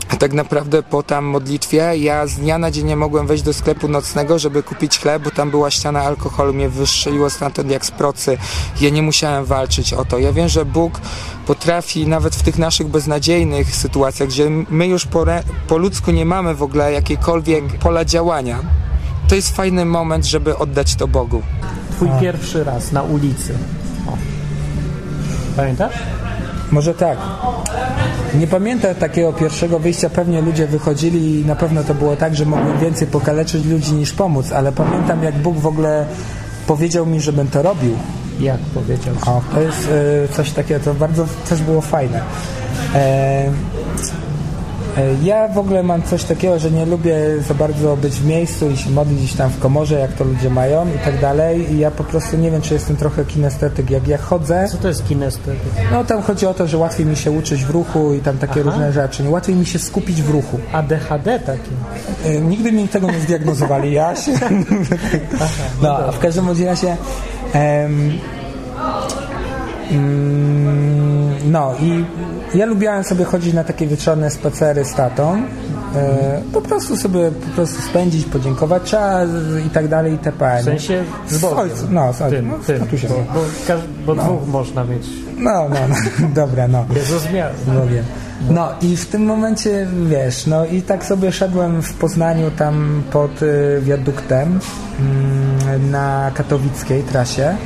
[0.09, 3.53] A tak naprawdę po tam modlitwie ja z dnia na dzień nie mogłem wejść do
[3.53, 7.90] sklepu nocnego, żeby kupić chleb, bo tam była ściana alkoholu, mnie wystrzeliło stamtąd jak z
[7.90, 8.38] procy.
[8.81, 10.18] Ja nie musiałem walczyć o to.
[10.18, 11.01] Ja wiem, że Bóg
[11.47, 15.25] potrafi nawet w tych naszych beznadziejnych sytuacjach, gdzie my już po,
[15.68, 18.59] po ludzku nie mamy w ogóle jakiejkolwiek pola działania,
[19.29, 21.42] to jest fajny moment, żeby oddać to Bogu.
[21.90, 23.55] Twój pierwszy raz na ulicy.
[24.07, 24.16] O.
[25.57, 25.94] Pamiętasz?
[26.70, 27.18] Może tak.
[28.35, 30.11] Nie pamiętam takiego pierwszego wyjścia.
[30.11, 34.12] Pewnie ludzie wychodzili i na pewno to było tak, że mogłem więcej pokaleczyć ludzi niż
[34.12, 36.07] pomóc, ale pamiętam jak Bóg w ogóle
[36.66, 37.96] powiedział mi, żebym to robił.
[38.40, 39.14] Jak powiedział?
[39.26, 39.88] O, to jest
[40.24, 42.20] e, coś takiego, to bardzo też było fajne.
[42.94, 43.50] E,
[45.23, 47.17] ja w ogóle mam coś takiego, że nie lubię
[47.49, 50.51] za bardzo być w miejscu i się modlić gdzieś tam w komorze, jak to ludzie
[50.51, 51.73] mają i tak dalej.
[51.73, 53.91] I ja po prostu nie wiem, czy jestem trochę kinestetyk.
[53.91, 55.59] Jak ja chodzę, Co to jest kinestetyk?
[55.93, 58.61] no tam chodzi o to, że łatwiej mi się uczyć w ruchu i tam takie
[58.61, 58.71] Aha.
[58.71, 59.23] różne rzeczy.
[59.23, 60.59] Nie łatwiej mi się skupić w ruchu.
[60.73, 61.71] ADHD takie.
[62.25, 64.33] E, nigdy mi tego nie zdiagnozowali, ja się...
[65.83, 66.97] No, a w każdym razie...
[67.53, 68.19] em,
[69.91, 70.88] mm,
[71.44, 72.05] no i
[72.55, 75.42] ja lubiałem sobie chodzić na takie wieczorne spacery z tatą.
[75.96, 79.29] E, po prostu sobie po prostu spędzić, podziękować czas
[79.66, 80.59] i tak dalej i TP.
[80.61, 82.40] W sensie z ojcem, no, z ojcem.
[82.40, 82.79] Tym, no, z tym.
[83.35, 83.40] Bo,
[84.07, 85.07] bo, bo dwóch można mieć.
[85.38, 86.87] No, no, no, dobra, no.
[86.94, 87.51] Jezus miał.
[87.66, 88.05] Bogiem.
[88.51, 93.42] No i w tym momencie, wiesz, no i tak sobie szedłem w Poznaniu tam pod
[93.42, 94.61] y, wiaduktem
[95.01, 97.57] mm, na katowickiej trasie.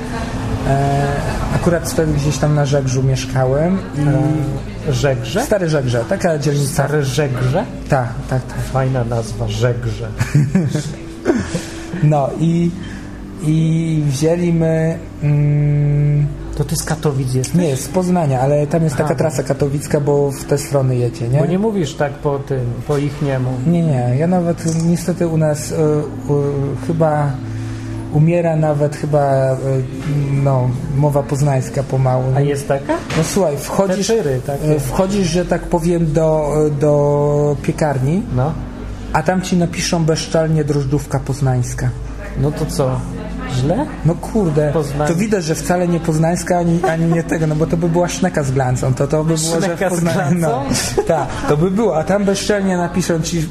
[0.68, 1.02] E,
[1.54, 5.42] akurat wtedy gdzieś tam na Żegrzu mieszkałem i Żegrze?
[5.42, 6.72] Stary Żegrze, taka dzielnica.
[6.72, 7.64] Stare Żegrze?
[7.88, 8.58] Tak, tak, tak.
[8.72, 10.08] Fajna nazwa, Żegrze.
[12.02, 12.70] No i,
[13.42, 17.54] i wzięli my mm, To ty z Katowic jesteś?
[17.56, 19.14] nie, z Poznania, ale tam jest taka Aha.
[19.14, 21.38] trasa katowicka, bo w te strony jedzie, nie?
[21.38, 23.50] Bo nie mówisz tak po tym, po ich niemu.
[23.66, 24.16] Nie, nie.
[24.18, 25.78] Ja nawet niestety u nas y, y,
[26.86, 27.30] chyba
[28.12, 29.56] umiera nawet chyba y,
[30.44, 32.24] no, mowa poznańska pomału.
[32.36, 32.92] A jest taka?
[33.16, 34.12] No słuchaj, wchodzisz,
[34.46, 34.76] takie.
[34.76, 38.52] y, wchodzisz, że tak powiem, do, do piekarni, No.
[39.12, 41.90] a tam ci napiszą bezczelnie drożdżówka poznańska.
[42.40, 43.00] No to co?
[43.54, 43.86] Źle?
[44.04, 45.08] No kurde, Poznań.
[45.08, 48.08] to widać, że wcale nie poznańska ani, ani nie tego, no bo to by była
[48.08, 50.64] szneka z glancą, to to by było, że Szneka w z Poznaniu, no,
[51.06, 53.48] tak, to by było, a tam bezczelnie napiszą ci,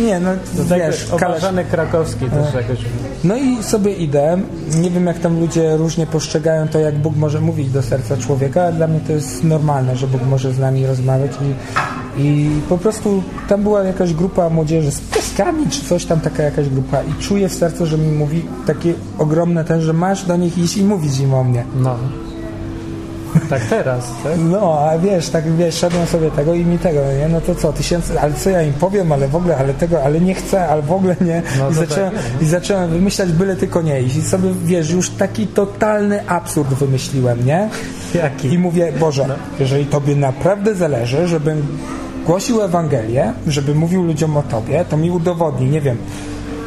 [0.00, 2.78] nie, no To tak wiesz, kalasz, obrażany krakowski też jakoś...
[3.24, 4.38] no i sobie idę,
[4.76, 8.62] nie wiem jak tam ludzie różnie postrzegają to, jak Bóg może mówić do serca człowieka,
[8.62, 11.54] ale dla mnie to jest normalne, że Bóg może z nami rozmawiać i,
[12.16, 16.68] i po prostu tam była jakaś grupa młodzieży z pieskami czy coś tam, taka jakaś
[16.68, 20.58] grupa i czuję w sercu, że mi mówi takie ogromne ten, że masz do nich
[20.58, 21.64] iść i mówić im o mnie.
[21.74, 21.96] No.
[23.50, 24.32] Tak teraz, tak?
[24.38, 27.28] No, a wiesz, tak wiesz, szedłem sobie tego i mi tego, nie?
[27.28, 30.20] No to co, tysięcy, ale co ja im powiem, ale w ogóle, ale tego, ale
[30.20, 31.42] nie chcę, ale w ogóle nie.
[31.58, 34.16] No I, zacząłem, tak jest, I zacząłem wymyślać byle tylko nie iść.
[34.16, 37.68] I sobie, wiesz, już taki totalny absurd wymyśliłem, nie?
[38.14, 38.48] Jaki?
[38.48, 39.34] I mówię, Boże, No.
[39.60, 41.66] jeżeli Tobie naprawdę zależy, żebym
[42.26, 45.96] głosił Ewangelię, żeby mówił ludziom o Tobie, to mi udowodnij, nie wiem.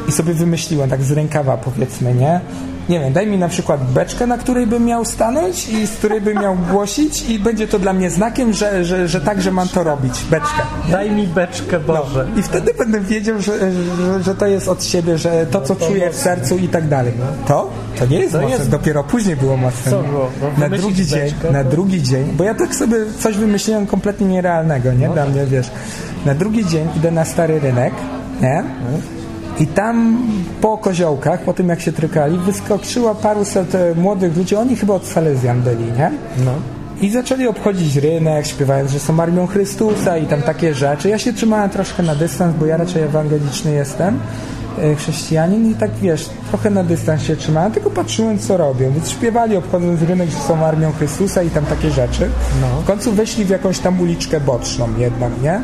[0.08, 2.40] I sobie wymyśliłem tak z rękawa, powiedzmy, nie?
[2.88, 6.20] Nie wiem, daj mi na przykład beczkę, na której bym miał stanąć i z której
[6.20, 9.68] bym miał głosić i będzie to dla mnie znakiem, że, że, że tak, że mam
[9.68, 10.12] to robić.
[10.30, 10.62] Beczkę.
[10.90, 12.26] Daj mi beczkę Boże.
[12.36, 13.58] I wtedy będę wiedział, że,
[13.96, 17.12] że, że to jest od siebie, że to, co czuję w sercu i tak dalej.
[17.48, 17.70] To?
[17.98, 18.56] To nie jest To mocne.
[18.56, 19.90] jest- Dopiero później było mocne.
[19.90, 20.30] Co było?
[20.40, 23.86] No, na drugi dzień, beczkę, na to- drugi dzień, bo ja tak sobie coś wymyśliłem
[23.86, 25.08] kompletnie nierealnego, nie?
[25.08, 25.70] Dla mnie, wiesz.
[26.26, 27.92] Na drugi dzień idę na stary rynek,
[28.42, 28.64] nie?
[29.60, 30.18] I tam
[30.60, 35.06] po koziołkach, po tym jak się trykali, wyskoczyła paruset e, młodych ludzi, oni chyba od
[35.06, 36.10] Salezjan byli, nie?
[36.44, 36.52] No.
[37.00, 41.08] I zaczęli obchodzić rynek, śpiewając, że są armią Chrystusa i tam takie rzeczy.
[41.08, 44.18] Ja się trzymałem troszkę na dystans, bo ja raczej ewangeliczny jestem,
[44.98, 48.92] chrześcijanin i tak wiesz, trochę na dystans się trzymałem, tylko patrzyłem co robią.
[48.92, 52.30] Więc śpiewali obchodząc rynek, że są armią Chrystusa i tam takie rzeczy.
[52.60, 52.80] No.
[52.80, 55.60] W końcu weszli w jakąś tam uliczkę boczną jedną, nie?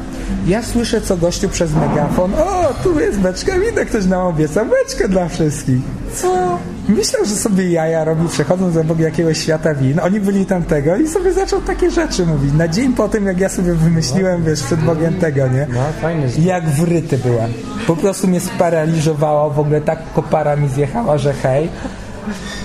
[0.46, 5.08] Ja słyszę co gościu przez megafon, o, tu jest beczka, widzę, ktoś nam obiecał beczkę
[5.08, 5.80] dla wszystkich.
[6.14, 6.58] Co?
[6.96, 10.00] Myślał, że sobie jaja robi przechodząc obok jakiegoś świata win.
[10.00, 12.52] Oni byli tam tego i sobie zaczął takie rzeczy mówić.
[12.52, 15.66] Na dzień po tym, jak ja sobie wymyśliłem, wiesz, przed Bogiem tego, nie?
[15.74, 17.52] No, fajny I Jak wryty byłem.
[17.86, 21.68] Po prostu mnie sparaliżowało, w ogóle tak kopara mi zjechała, że hej.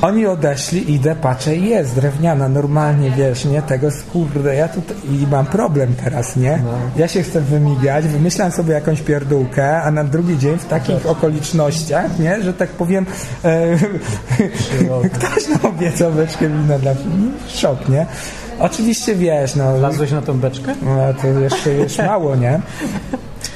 [0.01, 5.27] Oni odeszli, idę, patrzę i jest drewniana, normalnie, wiesz, nie, tego skurde, ja tutaj i
[5.27, 6.59] mam problem teraz, nie?
[6.97, 12.19] Ja się chcę wymigać, wymyślam sobie jakąś pierdółkę, a na drugi dzień w takich okolicznościach,
[12.19, 13.05] nie, że tak powiem,
[13.43, 13.77] e,
[15.15, 16.91] ktoś nam obiecał beczkę wina dla
[17.47, 18.05] szok, nie?
[18.59, 20.75] Oczywiście, wiesz, no, Lazłeś na tą beczkę?
[20.81, 22.59] no, to jeszcze jest mało, nie?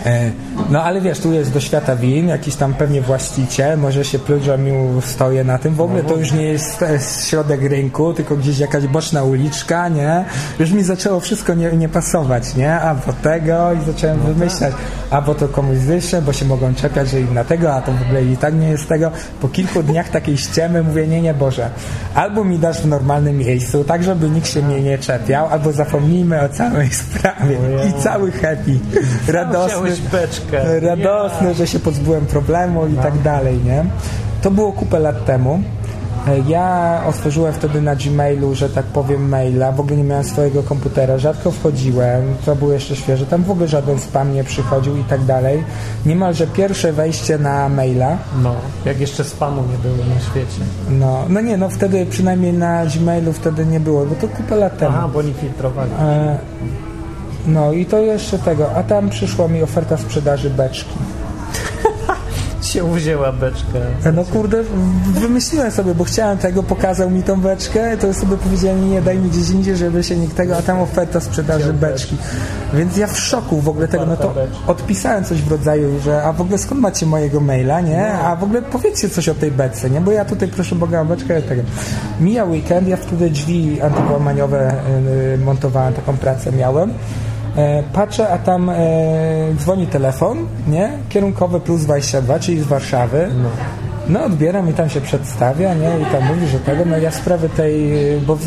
[0.05, 0.31] E,
[0.69, 4.43] No ale wiesz, tu jest do świata win, jakiś tam pewnie właściciel, może się pluć,
[4.43, 4.71] że mi
[5.01, 5.75] stoję na tym.
[5.75, 6.99] W ogóle to już nie jest e,
[7.29, 10.25] środek rynku, tylko gdzieś jakaś boczna uliczka, nie?
[10.59, 12.73] Już mi zaczęło wszystko nie, nie pasować, nie?
[12.73, 14.73] A bo tego i zacząłem wymyślać,
[15.09, 17.91] a bo to komuś wyższe, bo się mogą czepiać, że im na tego, a to
[17.91, 19.11] w ogóle i tak nie jest tego.
[19.41, 21.69] Po kilku dniach takiej ściemy mówię, nie, nie Boże,
[22.15, 26.41] albo mi dasz w normalnym miejscu, tak żeby nikt się mnie nie czepiał, albo zapomnijmy
[26.41, 27.57] o całej sprawie.
[27.89, 28.79] I cały happy,
[29.27, 30.79] radosny, Chciałeś beczkę.
[30.79, 33.85] radosny, że się pozbyłem problemu i tak dalej, nie?
[34.41, 35.59] To było kupę lat temu.
[36.27, 39.71] E, Ja otworzyłem wtedy na Gmailu, że tak powiem, maila.
[39.71, 43.25] W ogóle nie miałem swojego komputera, rzadko wchodziłem, to było jeszcze świeże.
[43.25, 45.63] Tam w ogóle żaden spam nie przychodził i tak dalej.
[46.05, 48.17] Niemalże pierwsze wejście na maila.
[48.43, 50.61] No, jak jeszcze spamu nie było na świecie.
[50.89, 54.77] No, no nie, no wtedy przynajmniej na Gmailu wtedy nie było, bo to kupę lat
[54.77, 54.95] temu.
[54.97, 55.91] Aha, bo oni filtrowali.
[56.01, 56.37] E,
[57.47, 60.95] No i to jeszcze tego, a tam przyszła mi oferta sprzedaży beczki.
[62.61, 63.79] Się uwzięła beczkę.
[64.13, 64.63] No kurde,
[65.13, 69.29] wymyśliłem sobie, bo chciałem tego, pokazał mi tą beczkę, to sobie powiedziałem, nie, daj mi
[69.29, 72.17] gdzieś indziej, żeby się nikt tego, a tam oferta sprzedaży beczki.
[72.73, 74.33] Więc ja w szoku w ogóle tego, no to
[74.67, 78.13] odpisałem coś w rodzaju, że a w ogóle skąd macie mojego maila, nie?
[78.13, 80.01] A w ogóle powiedzcie coś o tej beczce, nie?
[80.01, 81.61] Bo ja tutaj proszę Boga beczkę tego.
[82.19, 84.73] Mija weekend, ja wtedy drzwi antyłamaniowe
[85.33, 86.93] y, montowałem, taką pracę miałem.
[87.59, 88.75] E, patrzę, a tam e,
[89.57, 90.89] dzwoni telefon, nie?
[91.09, 93.29] Kierunkowy plus 22, czyli z Warszawy.
[94.09, 95.99] No odbieram i tam się przedstawia, nie?
[96.01, 97.91] I tam mówi, że tego, no ja w sprawie tej,
[98.27, 98.37] bo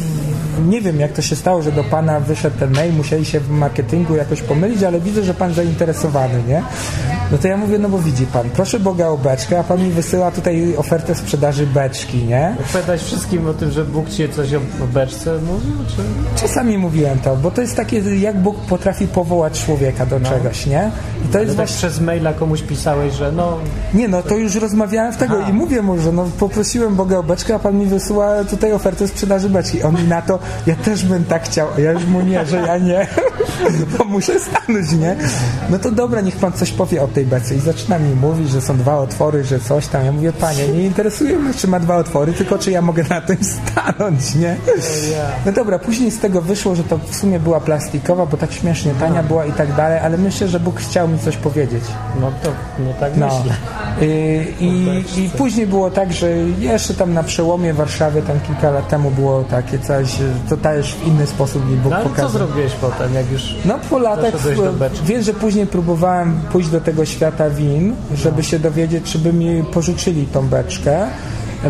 [0.69, 3.51] nie wiem jak to się stało, że do pana wyszedł ten mail, musieli się w
[3.51, 6.63] marketingu jakoś pomylić, ale widzę, że pan zainteresowany, nie?
[7.33, 9.91] No to ja mówię, no bo widzi pan, proszę Boga o beczkę, a pan mi
[9.91, 12.57] wysyła tutaj ofertę sprzedaży beczki, nie?
[12.61, 16.03] Opowiadać wszystkim o tym, że Bóg ci coś o, o beczce mówił, czy...
[16.41, 20.91] Czasami mówiłem to, bo to jest takie, jak Bóg potrafi powołać człowieka do czegoś, nie?
[21.25, 21.77] I to jest tak właśnie...
[21.77, 23.59] przez maila komuś pisałeś, że no...
[23.95, 27.23] Nie, no to już rozmawiałem w tego i mówię mu, że no poprosiłem Boga o
[27.23, 29.83] beczkę, a pan mi wysyła tutaj ofertę sprzedaży beczki.
[29.83, 32.57] On mi na to, ja też bym tak chciał, a ja już mu nie, że
[32.57, 33.07] ja nie,
[33.99, 35.17] bo muszę stanąć, nie?
[35.71, 38.61] No to dobra, niech pan coś powie o tej bece i zaczyna mi mówić, że
[38.61, 40.05] są dwa otwory, że coś tam.
[40.05, 43.21] Ja mówię, panie, nie interesuje mnie, czy ma dwa otwory, tylko czy ja mogę na
[43.21, 44.57] tym stanąć, nie?
[45.47, 48.93] No dobra, później z tego wyszło, że to w sumie była plastikowa, bo tak śmiesznie
[49.01, 51.85] tania była i tak dalej, ale myślę, że Bóg chciał mi coś powiedzieć.
[52.21, 53.27] No to no tak No.
[53.27, 53.55] myślę.
[54.03, 58.89] Y, I, I później było tak, że jeszcze tam na przełomie Warszawy, tam kilka lat
[58.89, 60.09] temu było takie coś,
[60.49, 62.31] to też w inny sposób mi Bóg No ale co pokazał.
[62.31, 63.55] zrobiłeś potem, jak już...
[63.65, 64.35] No po latach,
[65.05, 69.65] wiesz, że później próbowałem pójść do tego świata win, żeby się dowiedzieć, czy by mi
[69.65, 71.07] pożyczyli tą beczkę.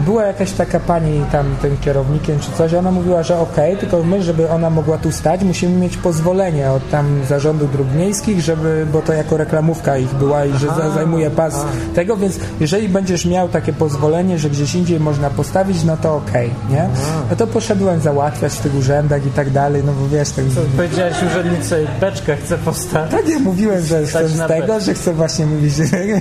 [0.01, 4.23] Była jakaś taka pani tam, tym kierownikiem czy coś, ona mówiła, że okej, tylko my,
[4.23, 9.03] żeby ona mogła tu stać, musimy mieć pozwolenie od tam zarządu dróg miejskich, żeby, bo
[9.03, 13.49] to jako reklamówka ich była i że za, zajmuje pas tego, więc jeżeli będziesz miał
[13.49, 16.89] takie pozwolenie, że gdzieś indziej można postawić, no to okej, nie?
[17.31, 20.45] No to poszedłem załatwiać w tych urzędach i tak dalej, no bo wiesz, tak
[20.77, 23.13] Powiedziałeś urzędnicy, beczkę chcę postawić.
[23.13, 24.81] tak, ja mówiłem, że chcę z tego, beczkę.
[24.81, 25.75] że chcę właśnie mówić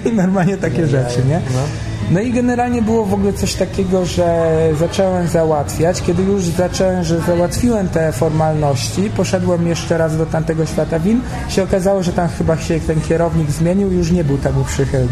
[0.06, 1.42] i normalnie takie rzeczy, nie?
[1.54, 4.47] No i generalnie było w ogóle coś takiego, że
[4.80, 6.02] zacząłem załatwiać.
[6.02, 11.63] Kiedy już zacząłem, że załatwiłem te formalności, poszedłem jeszcze raz do tamtego świata win, się
[11.63, 15.08] okazało, że tam chyba się ten kierownik zmienił i już nie był temu przychylny.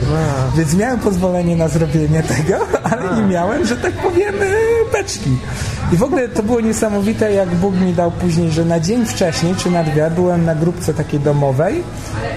[0.58, 5.38] Więc miałem pozwolenie na zrobienie tego, ale nie miałem, że tak powiem, e, beczki.
[5.94, 9.56] I w ogóle to było niesamowite, jak Bóg mi dał później, że na dzień wcześniej,
[9.56, 11.84] czy na dwie, byłem na grupce takiej domowej.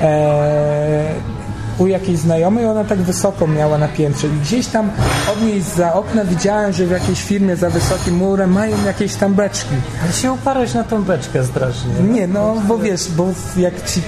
[0.01, 1.42] E,
[1.79, 4.91] u jakiejś znajomej, ona tak wysoko miała na piętrze i gdzieś tam
[5.33, 9.35] od niej za okna widziałem, że w jakiejś firmie za wysokim murem mają jakieś tam
[9.35, 9.75] beczki.
[10.05, 11.91] Ale się uparłeś na tą beczkę strasznie.
[12.11, 14.03] Nie, no bo wiesz, bo jak ci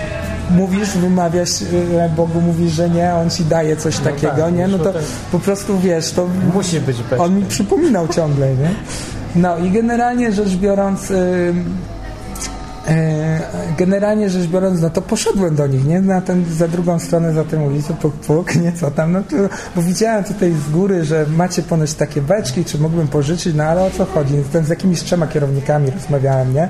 [0.51, 1.51] mówisz, wymawiasz
[1.99, 5.03] e, Bogu, mówisz, że nie, on ci daje coś takiego, tak, nie, no to tym-
[5.33, 7.25] po prostu wiesz, to Musi być beczka.
[7.25, 8.71] on mi przypominał ciągle, nie?
[9.37, 11.55] No i generalnie rzecz biorąc, y,
[13.79, 16.01] generalnie rzecz biorąc, no to poszedłem do nich, nie?
[16.01, 18.73] Na ten, za drugą stronę za tym ulicą, puk, puk, nie?
[18.73, 19.37] Co tam, no to,
[19.77, 23.83] bo widziałem tutaj z góry, że macie ponoć takie beczki, czy mógłbym pożyczyć, no ale
[23.83, 24.35] o co chodzi?
[24.53, 26.69] Ten z jakimiś trzema kierownikami rozmawiałem, nie?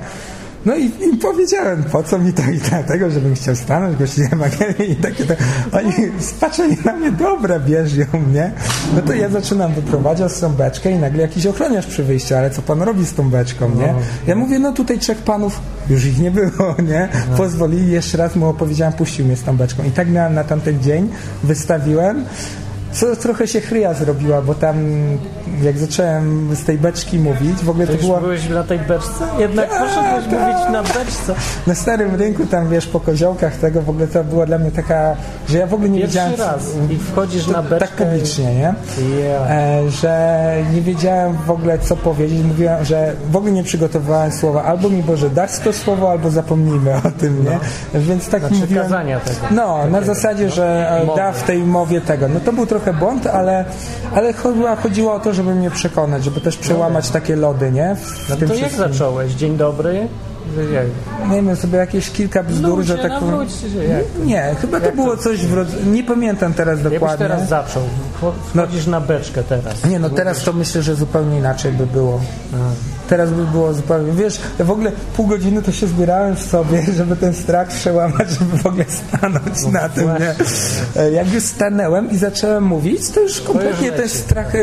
[0.65, 4.85] No i im powiedziałem, po co mi to i dlatego, żebym chciał stanąć, głosić Ewangelię
[4.85, 5.33] i takie to.
[5.71, 8.51] Oni spatrzeli na mnie, dobra, bierz ją, nie?
[8.95, 12.61] No to ja zaczynam wyprowadzać tą beczkę i nagle jakiś ochroniarz przy wyjściu, ale co
[12.61, 13.93] pan robi z tą beczką, nie?
[14.27, 17.09] Ja mówię, no tutaj trzech panów, już ich nie było, nie?
[17.37, 19.83] Pozwolili, jeszcze raz mu opowiedziałem, puścił mnie z tą beczką.
[19.83, 21.09] I tak miałem na tamten dzień,
[21.43, 22.25] wystawiłem,
[22.95, 24.75] co trochę się chryja zrobiła, bo tam
[25.63, 28.19] jak zacząłem z tej beczki mówić, w ogóle To to była...
[28.21, 29.25] byłeś na tej beczce?
[29.39, 31.35] Jednak poszedłeś mówić na beczce.
[31.67, 35.15] Na starym rynku, tam wiesz, po koziołkach tego, w ogóle to była dla mnie taka,
[35.49, 36.39] że ja w ogóle nie Pierwszy wiedziałem...
[36.53, 37.87] raz i wchodzisz na beczkę.
[37.87, 38.73] Tak publicznie, nie?
[39.25, 39.47] Ja.
[39.49, 40.35] E, że
[40.73, 42.43] nie wiedziałem w ogóle co powiedzieć.
[42.43, 44.63] Mówiłem, że w ogóle nie przygotowałem słowa.
[44.63, 47.59] Albo mi Boże dasz to słowo, albo zapomnijmy o tym, nie?
[47.99, 48.83] Więc tak Znaczy mówiłem.
[48.83, 49.39] kazania tego.
[49.51, 52.27] No, na zasadzie, że e, da w tej mowie tego.
[52.27, 53.65] No to był trochę błąd, ale,
[54.15, 57.95] ale chyba chodziło o to, żeby mnie przekonać, żeby też przełamać takie lody, nie?
[57.95, 58.77] W No to jak wszystkim.
[58.93, 59.31] zacząłeś?
[59.33, 60.07] Dzień dobry?
[60.73, 60.85] Jak?
[61.29, 63.29] Nie wiem, sobie jakieś kilka bzdur, że tak powiem.
[63.35, 63.83] nawróćcie się.
[63.83, 64.03] Jak?
[64.25, 65.85] Nie, chyba to było coś w rodzaju.
[65.85, 67.27] Nie pamiętam teraz Jakbyś dokładnie.
[67.27, 67.83] teraz zaczął?
[68.21, 69.85] Wcho- Wchodzisz na beczkę teraz.
[69.85, 72.21] Nie, no teraz to myślę, że zupełnie inaczej by było.
[73.09, 74.11] Teraz by było zupełnie.
[74.11, 78.29] Wiesz, ja w ogóle pół godziny to się zbierałem w sobie, żeby ten strach przełamać,
[78.39, 80.35] żeby w ogóle stanąć na tym, nie?
[81.01, 84.55] E, Jak już stanęłem i zacząłem mówić, to już kompletnie ten strach.
[84.55, 84.59] e,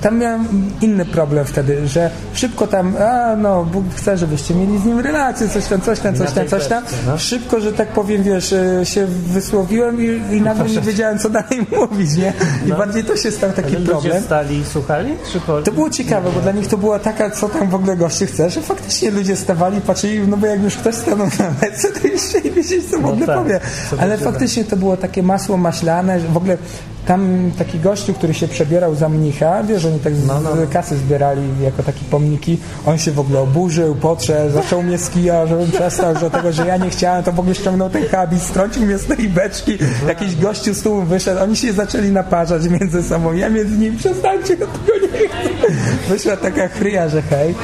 [0.00, 4.84] Tam miałem inny problem wtedy, że szybko tam, a no, Bóg chce, żebyście mieli z
[4.84, 6.84] nim relację, coś tam, coś tam, coś tam, coś tam.
[7.06, 7.18] no.
[7.18, 11.66] Szybko, że tak powiem, wiesz, e, się wysłowiłem i, i nagle nie wiedziałem, co dalej
[11.80, 12.32] mówić, nie?
[12.66, 14.22] I bardziej to się stał taki Ale problem.
[14.22, 15.16] stali i słuchali?
[15.46, 15.62] Po...
[15.62, 18.50] To było ciekawe, bo dla nich to była taka, co tam w ogóle goście chce,
[18.50, 22.20] że faktycznie ludzie stawali, patrzyli, no bo jak już ktoś stanął na mece, to już
[22.22, 23.60] chcieli wiedzieć, co w ogóle tak, powie.
[24.00, 26.58] Ale faktycznie to było takie masło maślane, że w ogóle
[27.06, 30.62] tam taki gościu, który się przebierał za mnicha, wiesz, oni tak z, No, no, no.
[30.72, 35.70] kasy zbierali jako takie pomniki, on się w ogóle oburzył, potrzeb, zaczął mnie skija, żebym
[35.70, 38.98] przestał, że tego, że ja nie chciałem, to w ogóle ściągnął ten habit, strącił mnie
[38.98, 43.48] z tej beczki, jakiś gościu z tłumu wyszedł, oni się zaczęli naparzać między sobą, ja
[43.48, 45.72] między nimi, przestańcie, ja tego nie chcę.
[46.08, 47.54] Wyszła taka chryja, że hej.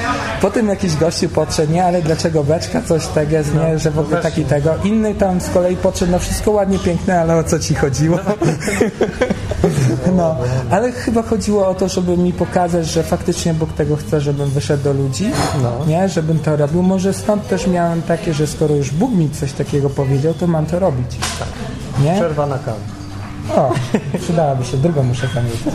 [0.40, 4.22] Potem jakiś gościu podszedł, nie, ale dlaczego beczka, coś tak jest, nie, że w ogóle
[4.22, 4.74] taki tego.
[4.85, 8.18] Inny tam z kolei podszedł, no wszystko ładnie, piękne, ale o co ci chodziło?
[8.27, 8.35] No,
[10.71, 14.85] ale chyba chodziło o to, żeby mi pokazać, że faktycznie Bóg tego chce, żebym wyszedł
[14.85, 15.31] do ludzi,
[15.87, 16.83] nie, żebym to robił.
[16.83, 20.66] Może stąd też miałem takie, że skoro już Bóg mi coś takiego powiedział, to mam
[20.66, 21.07] to robić.
[22.05, 22.14] Nie?
[22.14, 22.81] Przerwa na kawę.
[23.57, 23.73] O,
[24.23, 25.75] przydałaby się, drugą muszę pamiętać.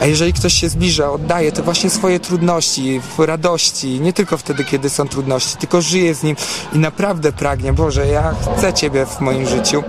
[0.00, 4.64] A jeżeli ktoś się zbliża, oddaje to właśnie swoje trudności, w radości, nie tylko wtedy,
[4.64, 6.36] kiedy są trudności, tylko żyje z nim
[6.72, 9.82] i naprawdę pragnie, Boże, ja chcę Ciebie w moim życiu.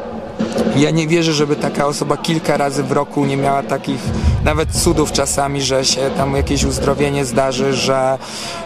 [0.76, 4.00] Ja nie wierzę, żeby taka osoba kilka razy w roku nie miała takich
[4.44, 8.18] nawet cudów czasami, że się tam jakieś uzdrowienie zdarzy, że,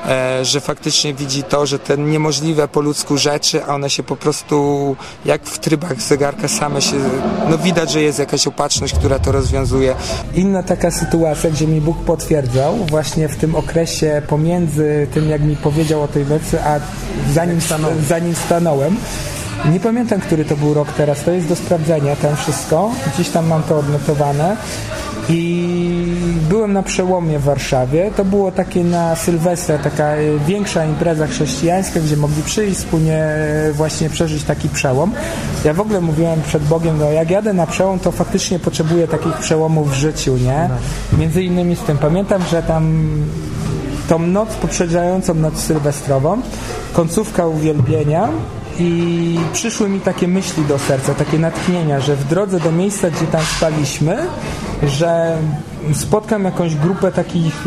[0.08, 4.16] e, że faktycznie widzi to, że te niemożliwe po ludzku rzeczy, a one się po
[4.16, 6.96] prostu jak w trybach zegarka same się,
[7.50, 9.96] no widać, że jest jakaś opatrzność, która to rozwiązuje.
[10.36, 15.56] Inna taka sytuacja, gdzie mi Bóg potwierdzał właśnie w tym okresie pomiędzy tym, jak mi
[15.56, 16.80] powiedział o tej wersji, a
[17.34, 17.60] zanim,
[18.08, 18.98] zanim stanąłem,
[19.72, 22.92] nie pamiętam, który to był rok teraz, to jest do sprawdzenia tam wszystko.
[23.14, 24.58] Gdzieś tam mam to odnotowane.
[25.30, 25.66] I
[26.50, 28.12] byłem na przełomie w Warszawie.
[28.16, 33.72] To było takie na Sylwestra, taka e, większa impreza chrześcijańska, gdzie mogli przyjść wspólnie e,
[33.74, 35.12] właśnie przeżyć taki przełom.
[35.64, 39.34] Ja w ogóle mówiłem przed Bogiem, no jak jadę na przełom, to faktycznie potrzebuję takich
[39.34, 40.70] przełomów w życiu, nie?
[41.18, 41.98] Między innymi z tym.
[41.98, 43.08] Pamiętam, że tam
[44.08, 46.42] tą noc poprzedzającą noc sylwestrową,
[46.94, 48.30] końcówka uwielbienia,
[48.80, 53.28] i przyszły mi takie myśli do serca, takie natchnienia, że w drodze do miejsca, gdzie
[53.28, 54.18] tam spaliśmy,
[54.84, 55.38] że
[55.94, 57.66] spotkam jakąś grupę takich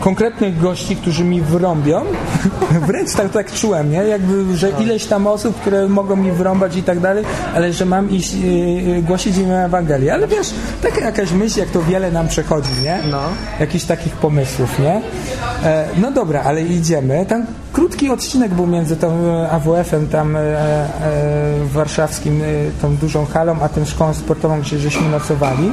[0.00, 2.02] konkretnych gości, którzy mi wrąbią.
[2.86, 3.98] Wręcz tak, tak czułem, nie?
[3.98, 7.24] Jakby, że ileś tam osób, które mogą mi wrąbać i tak dalej,
[7.54, 10.14] ale że mam iść yy, głosić im Ewangelię.
[10.14, 10.50] Ale wiesz,
[10.82, 12.98] taka jakaś myśl, jak to wiele nam przechodzi, nie?
[13.10, 13.20] No.
[13.60, 15.00] Jakichś takich pomysłów, nie?
[15.64, 17.26] E, no dobra, ale idziemy.
[17.26, 20.88] Tam krótki odcinek był między tą e, AWF-em tam e, e,
[21.72, 22.46] warszawskim, e,
[22.82, 25.72] tą dużą halą, a tym szkołą sportową, gdzie żeśmy nocowali.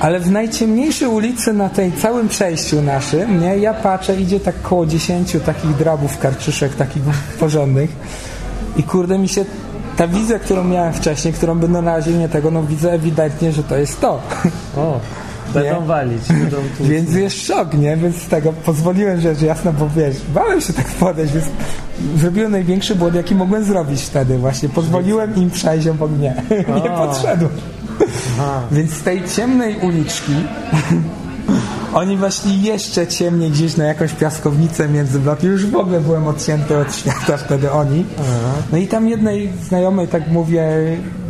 [0.00, 4.86] Ale w najciemniejszej ulicy na tej całym przejściu naszym, nie, ja patrzę, idzie tak koło
[4.86, 7.02] 10 takich drabów karczyszek, takich
[7.40, 7.90] porządnych
[8.76, 9.44] i kurde mi się
[9.96, 13.62] ta wizja, którą miałem wcześniej, którą będę na razie nie tego, no widzę ewidentnie, że
[13.62, 14.20] to jest to.
[14.76, 15.00] O,
[15.54, 15.86] będą Nie?
[15.86, 16.28] walić.
[16.28, 16.56] Będą.
[16.80, 17.96] Więc jest szok, nie?
[17.96, 21.46] Więc z tego pozwoliłem rzecz jasno, bo wiesz, bałem się tak podejść, więc
[22.16, 24.68] zrobiłem największy błąd, jaki mogłem zrobić wtedy właśnie.
[24.68, 26.42] Pozwoliłem im przejść obok mnie.
[26.84, 27.50] nie podszedłem.
[28.72, 30.32] Więc z tej ciemnej uliczki
[31.94, 35.46] oni właśnie jeszcze ciemniej gdzieś na jakąś piaskownicę między bloki.
[35.46, 38.04] Już w ogóle byłem odcięty od świata wtedy oni.
[38.72, 40.68] No i tam jednej znajomej tak mówię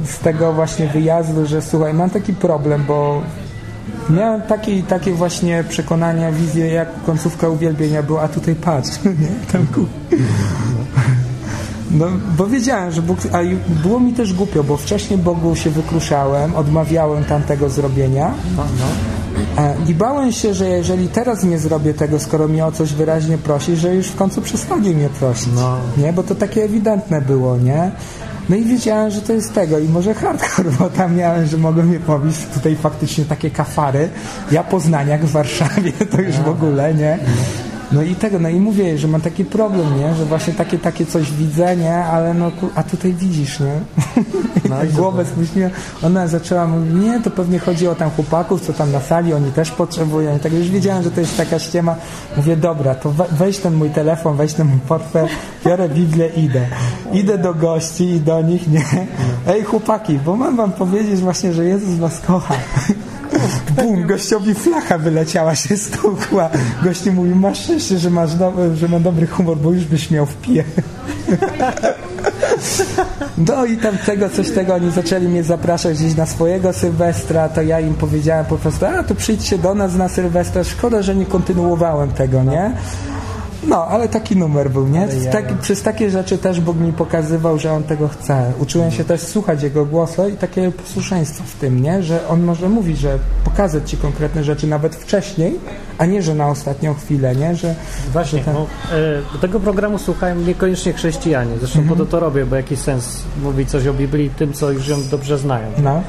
[0.04, 3.22] z tego właśnie wyjazdu, że słuchaj, mam taki problem, bo
[4.10, 9.52] miałem takie, takie właśnie przekonania, wizje, jak końcówka uwielbienia była, a tutaj patrz, nie?
[9.52, 9.86] Tam ku...
[11.98, 12.06] No,
[12.38, 13.38] bo wiedziałem, że Bóg, a
[13.82, 18.64] było mi też głupio, bo wcześniej Bogu się wykruszałem, odmawiałem tamtego zrobienia No,
[19.56, 19.62] no.
[19.62, 23.38] e, i bałem się, że jeżeli teraz nie zrobię tego, skoro mnie o coś wyraźnie
[23.38, 25.76] prosi, że już w końcu przestanie mnie prosić, No.
[25.96, 26.12] nie?
[26.12, 27.90] Bo to takie ewidentne było, nie?
[28.48, 31.82] No i wiedziałem, że to jest tego i może hardcore, bo tam miałem, że mogą
[31.82, 34.08] mnie powieść tutaj faktycznie takie kafary.
[34.52, 37.18] Ja Poznaniak w Warszawie, to już w ogóle, nie?
[37.92, 40.14] No i tego, no i mówię że mam taki problem, nie?
[40.14, 41.94] Że właśnie takie, takie coś widzę, nie?
[41.94, 43.80] Ale no, a tutaj widzisz, nie?
[44.68, 45.70] No tak głowę spuściłem.
[46.02, 49.52] Ona zaczęła mówić, nie, to pewnie chodzi o tam chłopaków, co tam na sali, oni
[49.52, 50.36] też potrzebują.
[50.36, 51.94] I tak już wiedziałem, że to jest taka ściema.
[52.36, 55.26] Mówię, dobra, to we, weź ten mój telefon, weź ten mój portfel,
[55.66, 56.66] biorę Biblię, idę.
[57.12, 58.84] Idę do gości i do nich, nie?
[59.48, 62.54] Ej, chłopaki, bo mam wam powiedzieć właśnie, że Jezus was kocha.
[63.76, 66.50] Bum, gościowi flacha wyleciała, się stukła.
[66.82, 70.26] Gościu mówi, masz szczęście, że, masz do, że mam dobry humor, bo już byś miał
[70.26, 70.64] w pije.
[73.38, 77.62] No i tam tego, coś tego, oni zaczęli mnie zapraszać gdzieś na swojego Sylwestra, to
[77.62, 81.26] ja im powiedziałem po prostu, a to przyjdźcie do nas na Sylwestra, szkoda, że nie
[81.26, 82.72] kontynuowałem tego, nie?
[83.66, 85.08] No, ale taki numer był, nie?
[85.24, 88.52] Ja- Tak, przez takie rzeczy też Bóg mi pokazywał, że On tego chce.
[88.60, 92.02] Uczyłem się też słuchać Jego głosu i takie posłuszeństwo w tym, nie?
[92.02, 95.54] Że On może mówić, że pokazać Ci konkretne rzeczy nawet wcześniej,
[95.98, 97.56] a nie, że na ostatnią chwilę, nie?
[97.56, 97.74] Że,
[98.12, 98.54] Właśnie, tak.
[98.54, 98.66] bo,
[99.36, 101.50] e, tego programu słuchają niekoniecznie chrześcijanie.
[101.58, 101.98] Zresztą Mhm.
[101.98, 104.96] po to to robię, bo jaki sens mówić coś o Biblii tym, co już ją
[105.10, 105.66] dobrze znają.
[105.82, 106.02] no,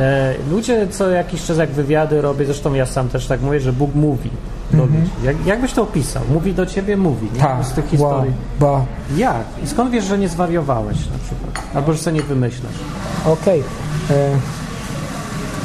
[0.00, 3.72] E, ludzie co jakiś czas jak wywiady robię, zresztą ja sam też tak mówię, że
[3.72, 4.30] Bóg mówi
[4.72, 5.10] do ludzi.
[5.24, 6.22] Jak, jak byś to opisał?
[6.32, 7.28] Mówi do ciebie, mówi.
[7.34, 7.40] Nie?
[7.40, 8.32] tak, Z tych historii.
[8.60, 8.84] bo
[9.16, 9.44] Jak?
[9.64, 11.64] I skąd wiesz, że nie zwariowałeś na przykład?
[11.74, 12.72] Albo że sobie nie wymyślasz?
[13.26, 13.60] Okej.
[14.10, 14.14] E,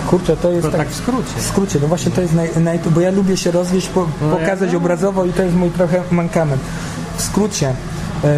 [0.10, 1.34] Kurczę, to jest To tak, tak w skrócie.
[1.38, 4.36] w skrócie, no właśnie to jest naj, naj, bo ja lubię się rozwieść, po, No
[4.38, 6.62] pokazać ja- obrazowo i to jest mój trochę mankament.
[7.18, 7.74] W skrócie,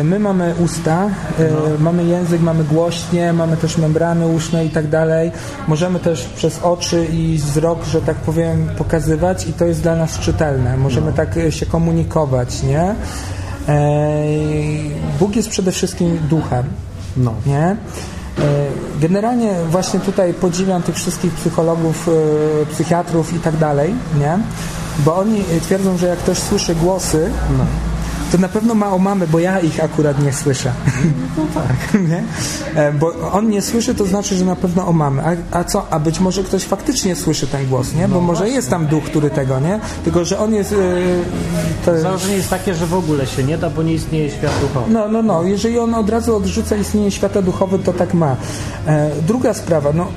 [0.03, 1.09] my mamy usta,
[1.39, 1.59] e, No.
[1.79, 5.31] mamy język, mamy głośnie, mamy też membrany uszne i tak dalej.
[5.67, 10.19] Możemy też przez oczy i wzrok, że tak powiem, pokazywać i to jest dla nas
[10.19, 10.77] czytelne.
[10.77, 11.17] Możemy No.
[11.17, 12.81] tak e, się komunikować, nie?
[12.81, 12.95] E,
[15.19, 16.63] Bóg jest przede wszystkim duchem
[17.17, 17.33] No.
[17.45, 17.75] nie?
[19.01, 22.09] Generalnie właśnie tutaj podziwiam tych wszystkich psychologów,
[22.63, 24.37] e, psychiatrów i tak dalej, nie?
[25.05, 27.65] Bo oni twierdzą, że jak ktoś słyszy głosy, no
[28.33, 30.71] to na pewno ma o mamy, bo ja ich akurat nie słyszę.
[31.37, 31.93] No tak.
[32.11, 32.23] nie?
[32.75, 35.21] E, bo on nie słyszy, to znaczy, że na pewno o mamy.
[35.25, 35.87] A, a co?
[35.89, 38.07] A być może ktoś faktycznie słyszy ten głos, nie?
[38.07, 38.55] Bo no może właśnie.
[38.55, 39.79] jest tam duch, który tego, nie?
[40.03, 40.71] Tylko, że on jest...
[40.71, 40.77] Yy,
[41.85, 41.99] to...
[41.99, 44.91] Założenie jest takie, że w ogóle się nie da, bo nie istnieje świat duchowy.
[44.93, 45.43] No, no, no.
[45.43, 48.35] Jeżeli on od razu odrzuca istnienie świata duchowego, to tak ma.
[48.87, 50.07] E, druga sprawa, no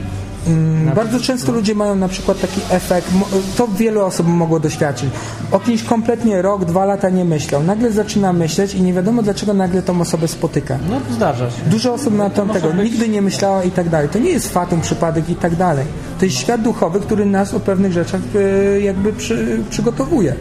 [0.47, 3.09] Mm, bardzo często ludzie mają na przykład taki efekt,
[3.57, 5.11] to wiele osób mogło doświadczyć.
[5.53, 7.63] O kimś kompletnie rok, dwa lata nie myślał.
[7.63, 10.79] Nagle zaczyna myśleć i nie wiadomo dlaczego nagle tą osobę spotyka.
[10.91, 11.63] No zdarza się.
[11.67, 12.91] Dużo osób na to tego być...
[12.91, 14.09] nigdy nie myślała i tak dalej.
[14.09, 15.87] To nie jest fatum, przypadek i tak dalej.
[16.19, 20.35] To jest świat duchowy, który nas o pewnych rzeczach e, jakby przy, przygotowuje.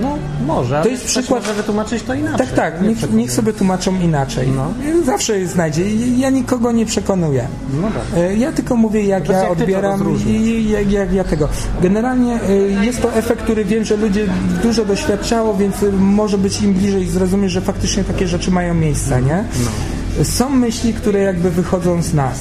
[0.00, 0.82] No, może.
[0.82, 1.42] To jest przykład.
[1.42, 2.46] Może wytłumaczyć to inaczej.
[2.46, 2.82] Tak, tak.
[2.82, 4.48] Niech, niech sobie tłumaczą inaczej.
[4.48, 4.72] No.
[5.04, 5.82] Zawsze znajdzie.
[6.16, 7.48] Ja nikogo nie przekonuję.
[7.80, 8.22] No tak.
[8.22, 11.48] E, ja tylko mówię, jak ja jak odbieram i jak, jak ja tego.
[11.82, 14.26] Generalnie e, jest to efekt, który wiem, że ludzie
[14.62, 19.44] dużo doświadczało, więc może być im bliżej zrozumieć, że faktycznie takie rzeczy mają miejsce, nie?
[19.64, 20.24] No.
[20.24, 22.38] Są myśli, które jakby wychodzą z nas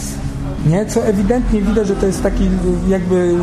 [0.65, 0.85] nie?
[0.85, 2.49] Co ewidentnie widać, że to jest taki
[2.87, 3.35] jakby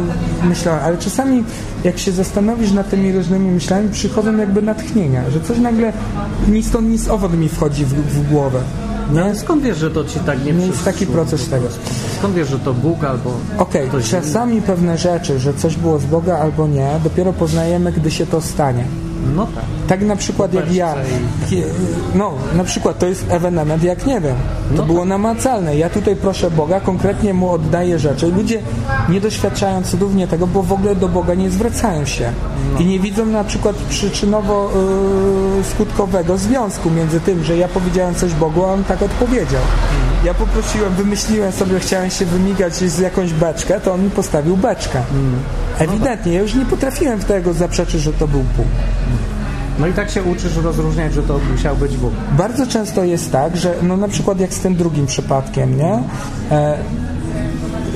[0.45, 1.45] myślałem, ale czasami
[1.85, 5.93] jak się zastanowisz nad tymi różnymi myślami, przychodzą jakby natchnienia, że coś nagle
[6.49, 8.61] ni stąd, ni z owod mi wchodzi w, w głowę.
[9.13, 9.25] Nie?
[9.25, 11.67] Ale skąd wiesz, że to ci tak nie, nie jest taki proces tego.
[12.19, 13.31] Skąd wiesz, że to Bóg albo.
[13.59, 18.11] Okej, okay, czasami pewne rzeczy, że coś było z Boga albo nie, dopiero poznajemy, gdy
[18.11, 18.85] się to stanie.
[19.37, 19.65] No tak.
[19.89, 20.95] Tak na przykład jak ja.
[22.15, 24.37] No, na przykład to jest ewenement, jak nie wiem.
[24.71, 25.09] To no było tak.
[25.09, 25.77] namacalne.
[25.77, 28.33] Ja tutaj proszę Boga, konkretnie mu oddaję rzeczy.
[28.33, 28.61] Ludzie
[29.09, 32.33] nie doświadczają cudownie tego, bo w ogóle do Boga nie zwracają się.
[32.75, 32.81] No.
[32.81, 38.65] I nie widzą na przykład przyczynowo-skutkowego yy, związku między tym, że ja powiedziałem coś Bogu,
[38.65, 39.63] a on tak odpowiedział.
[40.25, 45.03] Ja poprosiłem, wymyśliłem sobie, chciałem się wymigać z jakąś beczkę, to on mi postawił beczkę.
[45.13, 45.39] Mm.
[45.79, 48.67] Ewidentnie, ja już nie potrafiłem w tego zaprzeczyć, że to był Bóg.
[49.79, 52.13] No i tak się uczysz rozróżniać, że to musiał być Bóg.
[52.39, 56.03] Bardzo często jest tak, że no na przykład jak z tym drugim przypadkiem, nie?
[56.51, 56.79] E,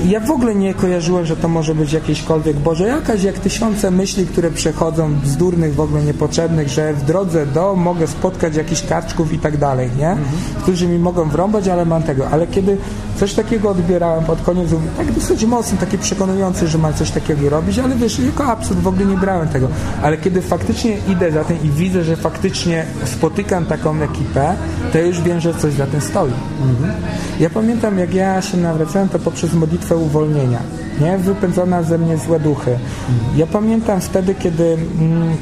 [0.05, 4.25] ja w ogóle nie kojarzyłem, że to może być jakieśkolwiek, Boże, jakaś jak tysiące myśli,
[4.25, 9.39] które przechodzą, bzdurnych, w ogóle niepotrzebnych, że w drodze do mogę spotkać jakichś karczków i
[9.39, 10.09] tak dalej, nie?
[10.09, 10.27] Mhm.
[10.61, 12.29] Którzy mi mogą wrąbać, ale mam tego.
[12.29, 12.77] Ale kiedy
[13.23, 17.79] coś takiego odbierałem pod koniec, tak dosyć mocno, taki przekonujący, że mam coś takiego robić,
[17.79, 19.67] ale wiesz, jako absurd w ogóle nie brałem tego.
[20.01, 24.55] Ale kiedy faktycznie idę za tym i widzę, że faktycznie spotykam taką ekipę,
[24.93, 26.31] to już wiem, że coś za tym stoi.
[26.61, 26.93] Mhm.
[27.39, 30.59] Ja pamiętam, jak ja się nawracałem, to poprzez modlitwę uwolnienia,
[31.01, 31.17] nie?
[31.17, 32.71] Wypędzona ze mnie złe duchy.
[32.71, 33.39] Mhm.
[33.39, 35.37] Ja pamiętam wtedy, kiedy mm,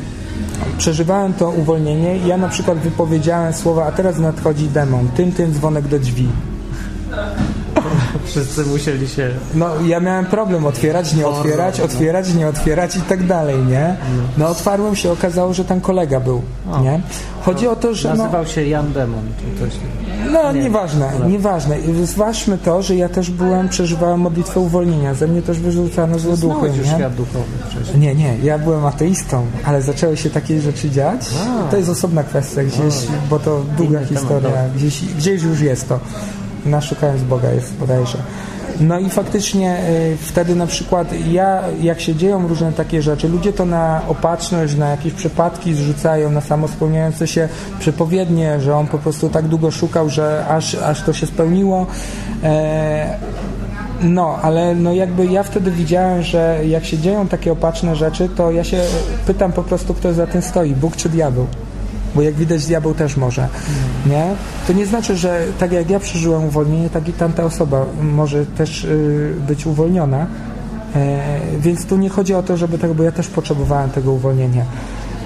[0.77, 5.87] przeżywałem to uwolnienie, ja na przykład wypowiedziałem słowa, a teraz nadchodzi demon, tym, tym dzwonek
[5.87, 6.27] do drzwi.
[8.25, 9.29] Wszyscy musieli się...
[9.53, 13.95] No, ja miałem problem otwierać, nie otwierać, otwierać, nie otwierać i tak dalej, nie?
[14.37, 16.41] No, otwarłem się, okazało, że tam kolega był,
[16.81, 17.01] nie?
[17.41, 18.09] Chodzi o to, że...
[18.09, 19.23] No- Nazywał się Jan Demon.
[20.31, 21.77] No, nie, nieważne, nieważne.
[22.03, 25.13] Zważmy to, że ja też byłem, przeżywałem modlitwę uwolnienia.
[25.13, 26.95] Ze mnie też wyrzucano złe duchy, nie?
[26.95, 27.99] świat duchowy wcześniej.
[27.99, 31.29] Nie, nie, ja byłem ateistą, ale zaczęły się takie rzeczy dziać.
[31.67, 31.71] A.
[31.71, 32.95] To jest osobna kwestia gdzieś,
[33.29, 34.49] bo to długa historia.
[34.75, 35.99] Gdzieś, gdzieś już jest to
[36.65, 38.17] na Szukając Boga jest bodajże.
[38.79, 39.77] No i faktycznie
[40.13, 44.75] y, wtedy na przykład ja, jak się dzieją różne takie rzeczy, ludzie to na opatrzność,
[44.75, 47.49] na jakieś przypadki zrzucają, na samospełniające się
[47.79, 51.85] przepowiednie, że on po prostu tak długo szukał, że aż, aż to się spełniło.
[52.43, 53.17] E,
[54.01, 58.51] no, ale no jakby ja wtedy widziałem, że jak się dzieją takie opatrzne rzeczy, to
[58.51, 58.83] ja się
[59.27, 61.47] pytam po prostu, kto za tym stoi, Bóg czy diabeł
[62.15, 63.47] bo jak widać diabeł też może,
[64.05, 64.25] nie?
[64.67, 68.83] To nie znaczy, że tak jak ja przeżyłem uwolnienie, tak i tamta osoba może też
[68.83, 70.27] y, być uwolniona,
[70.95, 71.19] e,
[71.59, 74.65] więc tu nie chodzi o to, żeby tak, bo ja też potrzebowałem tego uwolnienia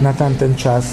[0.02, 0.86] na tamten czas.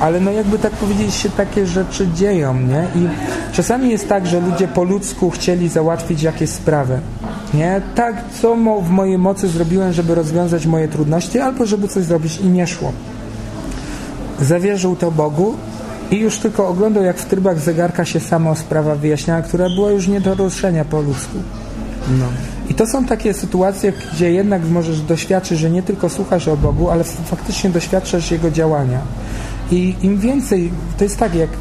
[0.00, 2.86] Ale no jakby tak powiedzieć się takie rzeczy dzieją, nie?
[2.94, 3.08] I
[3.52, 7.00] czasami jest tak, że ludzie po ludzku chcieli załatwić jakieś sprawy,
[7.54, 7.82] nie?
[7.94, 12.48] Tak, co w mojej mocy zrobiłem, żeby rozwiązać moje trudności, albo żeby coś zrobić i
[12.48, 12.92] nie szło
[14.40, 15.54] zawierzył to Bogu
[16.10, 20.08] i już tylko oglądał, jak w trybach zegarka się sama sprawa wyjaśniała, która była już
[20.08, 21.38] nie do ruszenia po ludzku.
[22.18, 22.24] No.
[22.68, 26.90] I to są takie sytuacje, gdzie jednak możesz doświadczyć, że nie tylko słuchasz o Bogu,
[26.90, 29.00] ale faktycznie doświadczasz Jego działania.
[29.70, 31.56] I im więcej, to jest tak, jak y,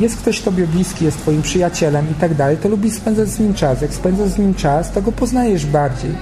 [0.00, 3.54] jest ktoś tobie bliski, jest twoim przyjacielem i tak dalej, to lubisz spędzać z nim
[3.54, 3.82] czas.
[3.82, 6.10] Jak spędzasz z nim czas, to go poznajesz bardziej.
[6.10, 6.14] Y,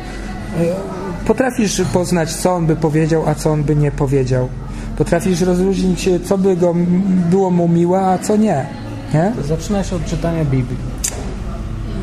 [1.27, 4.49] potrafisz poznać, co on by powiedział, a co on by nie powiedział.
[5.03, 6.75] Potrafisz rozróżnić, co by go
[7.31, 8.67] było mu miłe, a co nie.
[9.15, 9.33] nie?
[9.49, 10.77] Zaczyna się od czytania Biblii.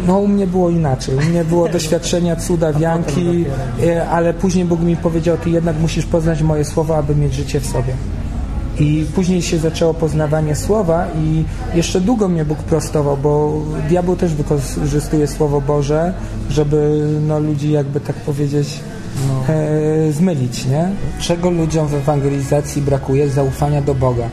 [0.07, 1.15] No u mnie było inaczej.
[1.15, 3.45] U mnie było doświadczenia cuda, wianki,
[3.85, 7.59] e, ale później Bóg mi powiedział, ty jednak musisz poznać moje słowa, aby mieć życie
[7.59, 7.93] w sobie.
[8.79, 11.43] I później się zaczęło poznawanie słowa i
[11.77, 16.13] jeszcze długo mnie Bóg prostował, bo diabeł też wykorzystuje Słowo Boże,
[16.49, 18.79] żeby no, ludzi jakby tak powiedzieć
[19.49, 20.89] e, zmylić, nie?
[21.19, 23.29] Czego ludziom w ewangelizacji brakuje?
[23.29, 24.29] Zaufania do Boga.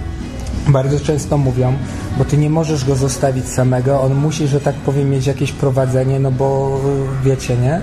[0.68, 1.72] Bardzo często mówią,
[2.16, 6.20] bo ty nie możesz go zostawić samego, on musi, że tak powiem, mieć jakieś prowadzenie,
[6.20, 6.80] no bo
[7.22, 7.80] y, wiecie, nie?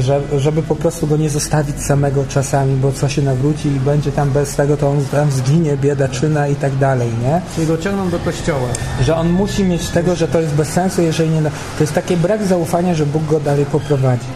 [0.00, 4.12] Że, żeby po prostu go nie zostawić samego czasami, bo co się nawróci i będzie
[4.12, 7.40] tam bez tego, to on tam zginie, biedaczyna i tak dalej, nie?
[7.54, 8.68] Czyli go ciągną do kościoła.
[9.00, 11.42] Że on musi mieć tego, że to jest bez sensu, jeżeli nie...
[11.42, 14.26] To jest taki brak zaufania, że Bóg go dalej poprowadzi.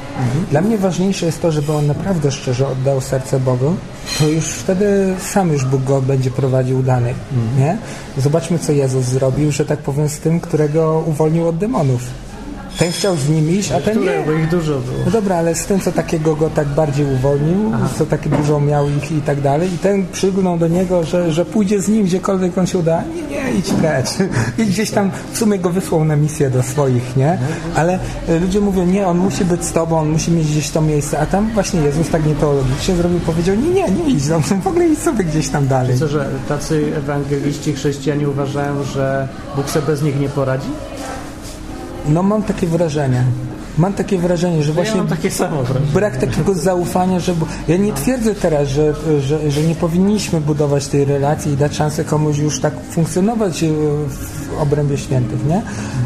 [0.50, 3.76] Dla mnie ważniejsze jest to, żeby on naprawdę szczerze oddał serce Bogu,
[4.18, 7.14] to już wtedy sam już Bóg go będzie prowadził dalej,
[7.58, 7.78] nie?
[8.18, 12.25] Zobaczmy, co Jezus zrobił, że tak powiem, z tym, którego uwolnił od demonów.
[12.78, 14.26] Ten chciał z nim iść, a ten Które, nie.
[14.26, 14.98] bo ich dużo było.
[15.04, 18.88] No dobra, ale z tym, co takiego go tak bardziej uwolnił, co takie dużo miał
[18.88, 22.58] ich i tak dalej, i ten przygnął do niego, że, że pójdzie z nim gdziekolwiek
[22.58, 23.02] on się uda.
[23.14, 24.08] Nie, nie, idź precz.
[24.58, 27.38] I gdzieś tam w sumie go wysłał na misję do swoich, nie?
[27.74, 27.98] Ale
[28.28, 31.18] e, ludzie mówią, nie, on musi być z tobą, on musi mieć gdzieś to miejsce,
[31.18, 34.88] a tam właśnie Jezus tak nieteologicznie zrobił, powiedział, nie, nie, nie idź, no, w ogóle
[34.88, 35.98] idź sobie gdzieś tam dalej.
[35.98, 40.68] Co, że tacy ewangeliści, chrześcijanie uważają, że Bóg sobie bez nich nie poradzi?
[42.08, 43.24] No mam takie wrażenie.
[43.78, 45.86] Mam takie wrażenie, że Ja właśnie samo wrażenie.
[45.94, 47.34] brak takiego zaufania, że
[47.68, 52.04] ja nie twierdzę teraz, że, że, że nie powinniśmy budować tej relacji i dać szansę
[52.04, 53.68] komuś już tak funkcjonować e,
[54.08, 55.62] w obrębie świętych, nie?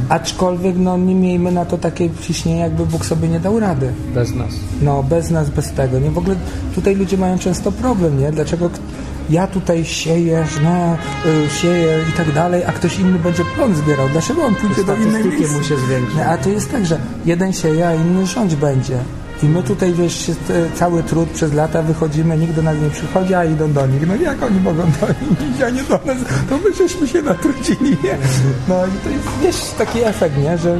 [0.09, 3.92] Aczkolwiek no nie miejmy na to takie ciśnienie, jakby Bóg sobie nie dał rady.
[4.14, 4.51] Bez nas.
[4.82, 5.98] No, bez nas, bez tego.
[5.98, 6.36] Nie, w ogóle
[6.74, 8.32] tutaj ludzie mają często problem, nie?
[8.32, 8.70] Dlaczego
[9.31, 10.97] ja tutaj sieję, no,
[11.47, 14.09] y, sieję i tak dalej, a ktoś inny będzie plon zbierał.
[14.09, 15.57] Dlaczego on pójdzie do innej miejsca?
[15.59, 16.24] mu się zwiększy.
[16.24, 18.99] A to jest tak, że jeden sieje, a inny rządź będzie.
[19.43, 23.35] I my tutaj, wiesz, te- cały trud przez lata wychodzimy, nikt do nas nie przychodzi,
[23.35, 24.07] a idą do nich.
[24.09, 26.16] No jak oni mogą do nich, a nie do nas?
[26.51, 28.16] To my żeśmy się natrudzili, nie?
[28.68, 30.59] No i to jest, wiesz, taki efekt, nie?
[30.59, 30.78] Że,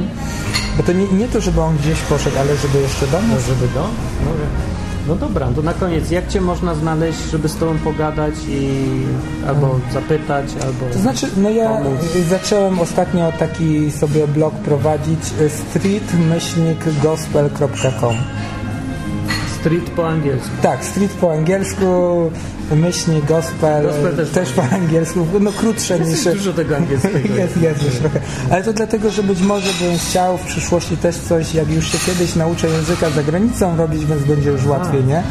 [0.77, 3.67] bo to nie, nie to, żeby on gdzieś poszedł, ale żeby jeszcze do nas Żeby
[3.73, 3.81] do?
[4.25, 4.31] No,
[5.07, 8.69] no dobra, to na koniec, jak Cię można znaleźć, żeby z Tobą pogadać i
[9.47, 10.85] albo zapytać, albo...
[10.93, 11.99] To znaczy, no ja Pomóc.
[12.29, 18.15] zacząłem ostatnio taki sobie blog prowadzić y, street-gospel.com
[19.59, 20.49] Street po angielsku.
[20.61, 21.85] Tak, street po angielsku,
[22.75, 26.25] myślnik gospel, Gospel też też po angielsku, no krótsze niż...
[26.25, 27.35] Jest dużo tego angielskiego.
[27.41, 28.19] Jest, jest już trochę.
[28.51, 31.97] Ale to dlatego, że być może bym chciał w przyszłości też coś, jak już się
[32.05, 35.23] kiedyś nauczę języka za granicą robić, więc będzie już łatwiej, nie?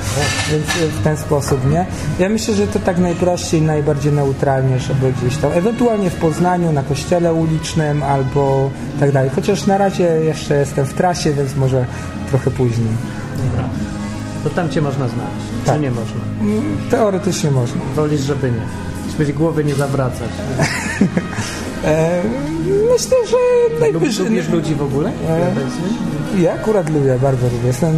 [0.50, 1.86] Więc y, w ten sposób, nie?
[2.18, 6.82] Ja myślę, że to tak najprościej, najbardziej neutralnie, żeby gdzieś tam, ewentualnie w Poznaniu, na
[6.82, 8.70] kościele ulicznym albo
[9.00, 9.30] tak dalej.
[9.34, 11.84] Chociaż na razie jeszcze jestem w trasie, więc może
[12.30, 12.88] trochę później.
[13.44, 13.68] Dobra.
[14.44, 15.76] To tam Cię można znaleźć, Tak.
[15.76, 16.20] czy nie można?
[16.40, 17.80] Mm, Teoretycznie można.
[17.96, 18.60] Wolisz, żeby nie.
[19.12, 20.28] Żebyś głowy nie zawracać.
[21.84, 22.22] E,
[22.92, 23.36] myślę, że
[23.80, 24.24] najwyżej...
[24.26, 25.10] lubisz ludzi w ogóle?
[25.28, 27.66] E, Ja akurat lubię, bardzo lubię.
[27.66, 27.94] Jestem,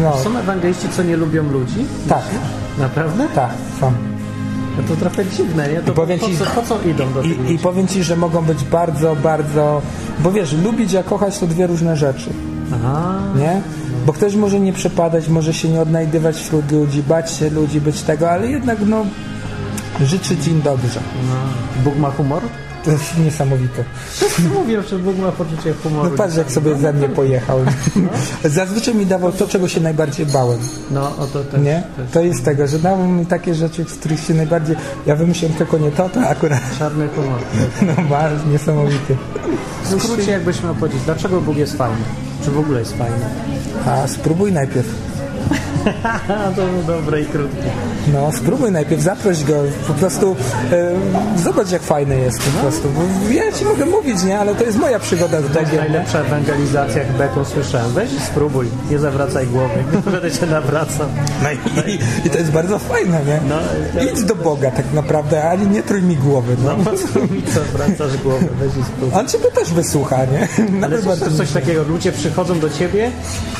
[0.00, 1.86] no, Są ewangeliści, co nie lubią ludzi?
[2.08, 2.22] tak,
[2.78, 3.26] Naprawdę?
[3.34, 3.50] tak,
[3.80, 3.92] są.
[4.78, 5.80] No to trochę dziwne, nie?
[5.80, 8.16] To po, powiem po, ci- co, po co idą do I, I powiem Ci, że
[8.16, 9.82] mogą być bardzo, bardzo...
[10.18, 12.30] Bo wiesz, lubić a kochać to dwie różne rzeczy,
[12.74, 13.18] Aha.
[13.38, 13.60] nie?
[14.06, 18.02] Bo ktoś może nie przepadać, może się nie odnajdywać wśród ludzi, bać się ludzi, być
[18.02, 19.06] tego, ale jednak, no,
[20.04, 21.00] życzyć im dobrze.
[21.28, 21.82] No.
[21.84, 22.42] Bóg ma humor?
[22.84, 23.84] To jest niesamowite.
[24.54, 26.10] Mówię, że Bóg ma poczucie humoru.
[26.10, 27.58] No patrz, jak sobie ze mnie pojechał.
[28.44, 30.58] Zazwyczaj mi dawał to, czego się najbardziej bałem.
[30.90, 31.60] No, o to też.
[31.60, 31.82] Nie?
[31.96, 32.10] też.
[32.12, 34.76] To jest tego, że dawał mi takie rzeczy, z których się najbardziej...
[35.06, 36.60] Ja wymyśliłem tylko nie to, to akurat...
[36.78, 37.40] Czarny humor.
[37.82, 39.16] No, bardzo niesamowity.
[39.84, 42.04] W skrócie, jakbyś miał powiedzieć, dlaczego Bóg jest fajny?
[42.44, 43.26] Czy w ogóle jest fajny?
[43.86, 45.11] A spróbuj najpierw.
[46.56, 47.70] To było dobre i krótkie.
[48.12, 49.54] No, spróbuj najpierw, zaproś go,
[49.86, 50.36] po prostu
[50.72, 50.90] e,
[51.44, 52.88] zobacz jak fajny jest po prostu.
[53.30, 55.78] Ja ci mogę mówić, nie, ale to jest moja przygoda z To jest Bogiem.
[55.78, 57.92] najlepsza ewangelizacja, chyba jaką słyszałem.
[57.92, 59.74] Weź i spróbuj, nie zawracaj głowy,
[60.12, 61.06] będę cię nawracał.
[61.42, 63.40] No i, i, to jest bardzo fajne, nie?
[63.48, 63.56] No,
[64.12, 66.56] Idź do Boga tak naprawdę, ale nie trój mi głowy.
[66.64, 66.76] No.
[66.76, 69.18] No po co mi co wracasz głowę, weź i spróbuj.
[69.20, 70.48] On ciebie też wysłucha, nie?
[70.66, 73.10] Ale Nawet słyszysz bardzo- coś takiego, ludzie przychodzą do ciebie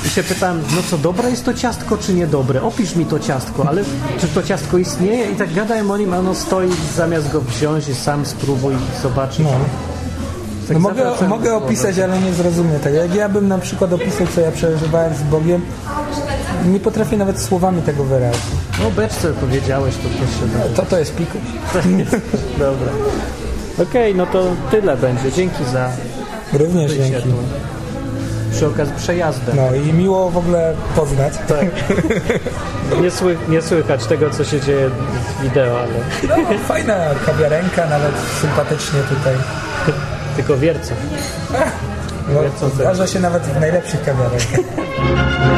[0.07, 2.63] i się pytam, no co, dobre jest to ciastko, czy niedobre?
[2.63, 3.85] Opisz mi to ciastko, ale
[4.21, 5.31] czy to ciastko istnieje?
[5.31, 9.03] I tak gadają o nim, a ono stoi, zamiast go wziąć i sam spróbuj i
[9.03, 9.39] zobaczysz.
[9.47, 9.51] No.
[10.69, 12.97] Tak No mogę, mogę opisać, ale nie zrozumie tego.
[12.97, 15.61] Jak ja bym na przykład opisał, co ja przeżywałem z Bogiem,
[16.67, 18.43] nie potrafię nawet słowami tego wyrazić.
[18.83, 20.83] No beczce powiedziałeś, to da.
[20.83, 21.39] To to jest piku.
[22.59, 22.93] Dobra.
[23.83, 25.33] Okej, no to tyle będzie.
[25.33, 25.91] Dzięki za
[26.53, 27.29] Również dzięki.
[28.53, 29.57] Przy okazji przejazdem.
[29.57, 31.33] No i miło w ogóle poznać.
[31.49, 31.67] Tak.
[33.03, 35.89] Nie, sły, nie słychać tego, co się dzieje w wideo, ale
[36.29, 36.97] No, fajna
[37.27, 39.35] kawiarenka, nawet sympatycznie tutaj.
[40.37, 40.97] tylko wierców.
[42.35, 44.61] No, Wie, co zdarza się nawet w najlepszych kawiarenkach.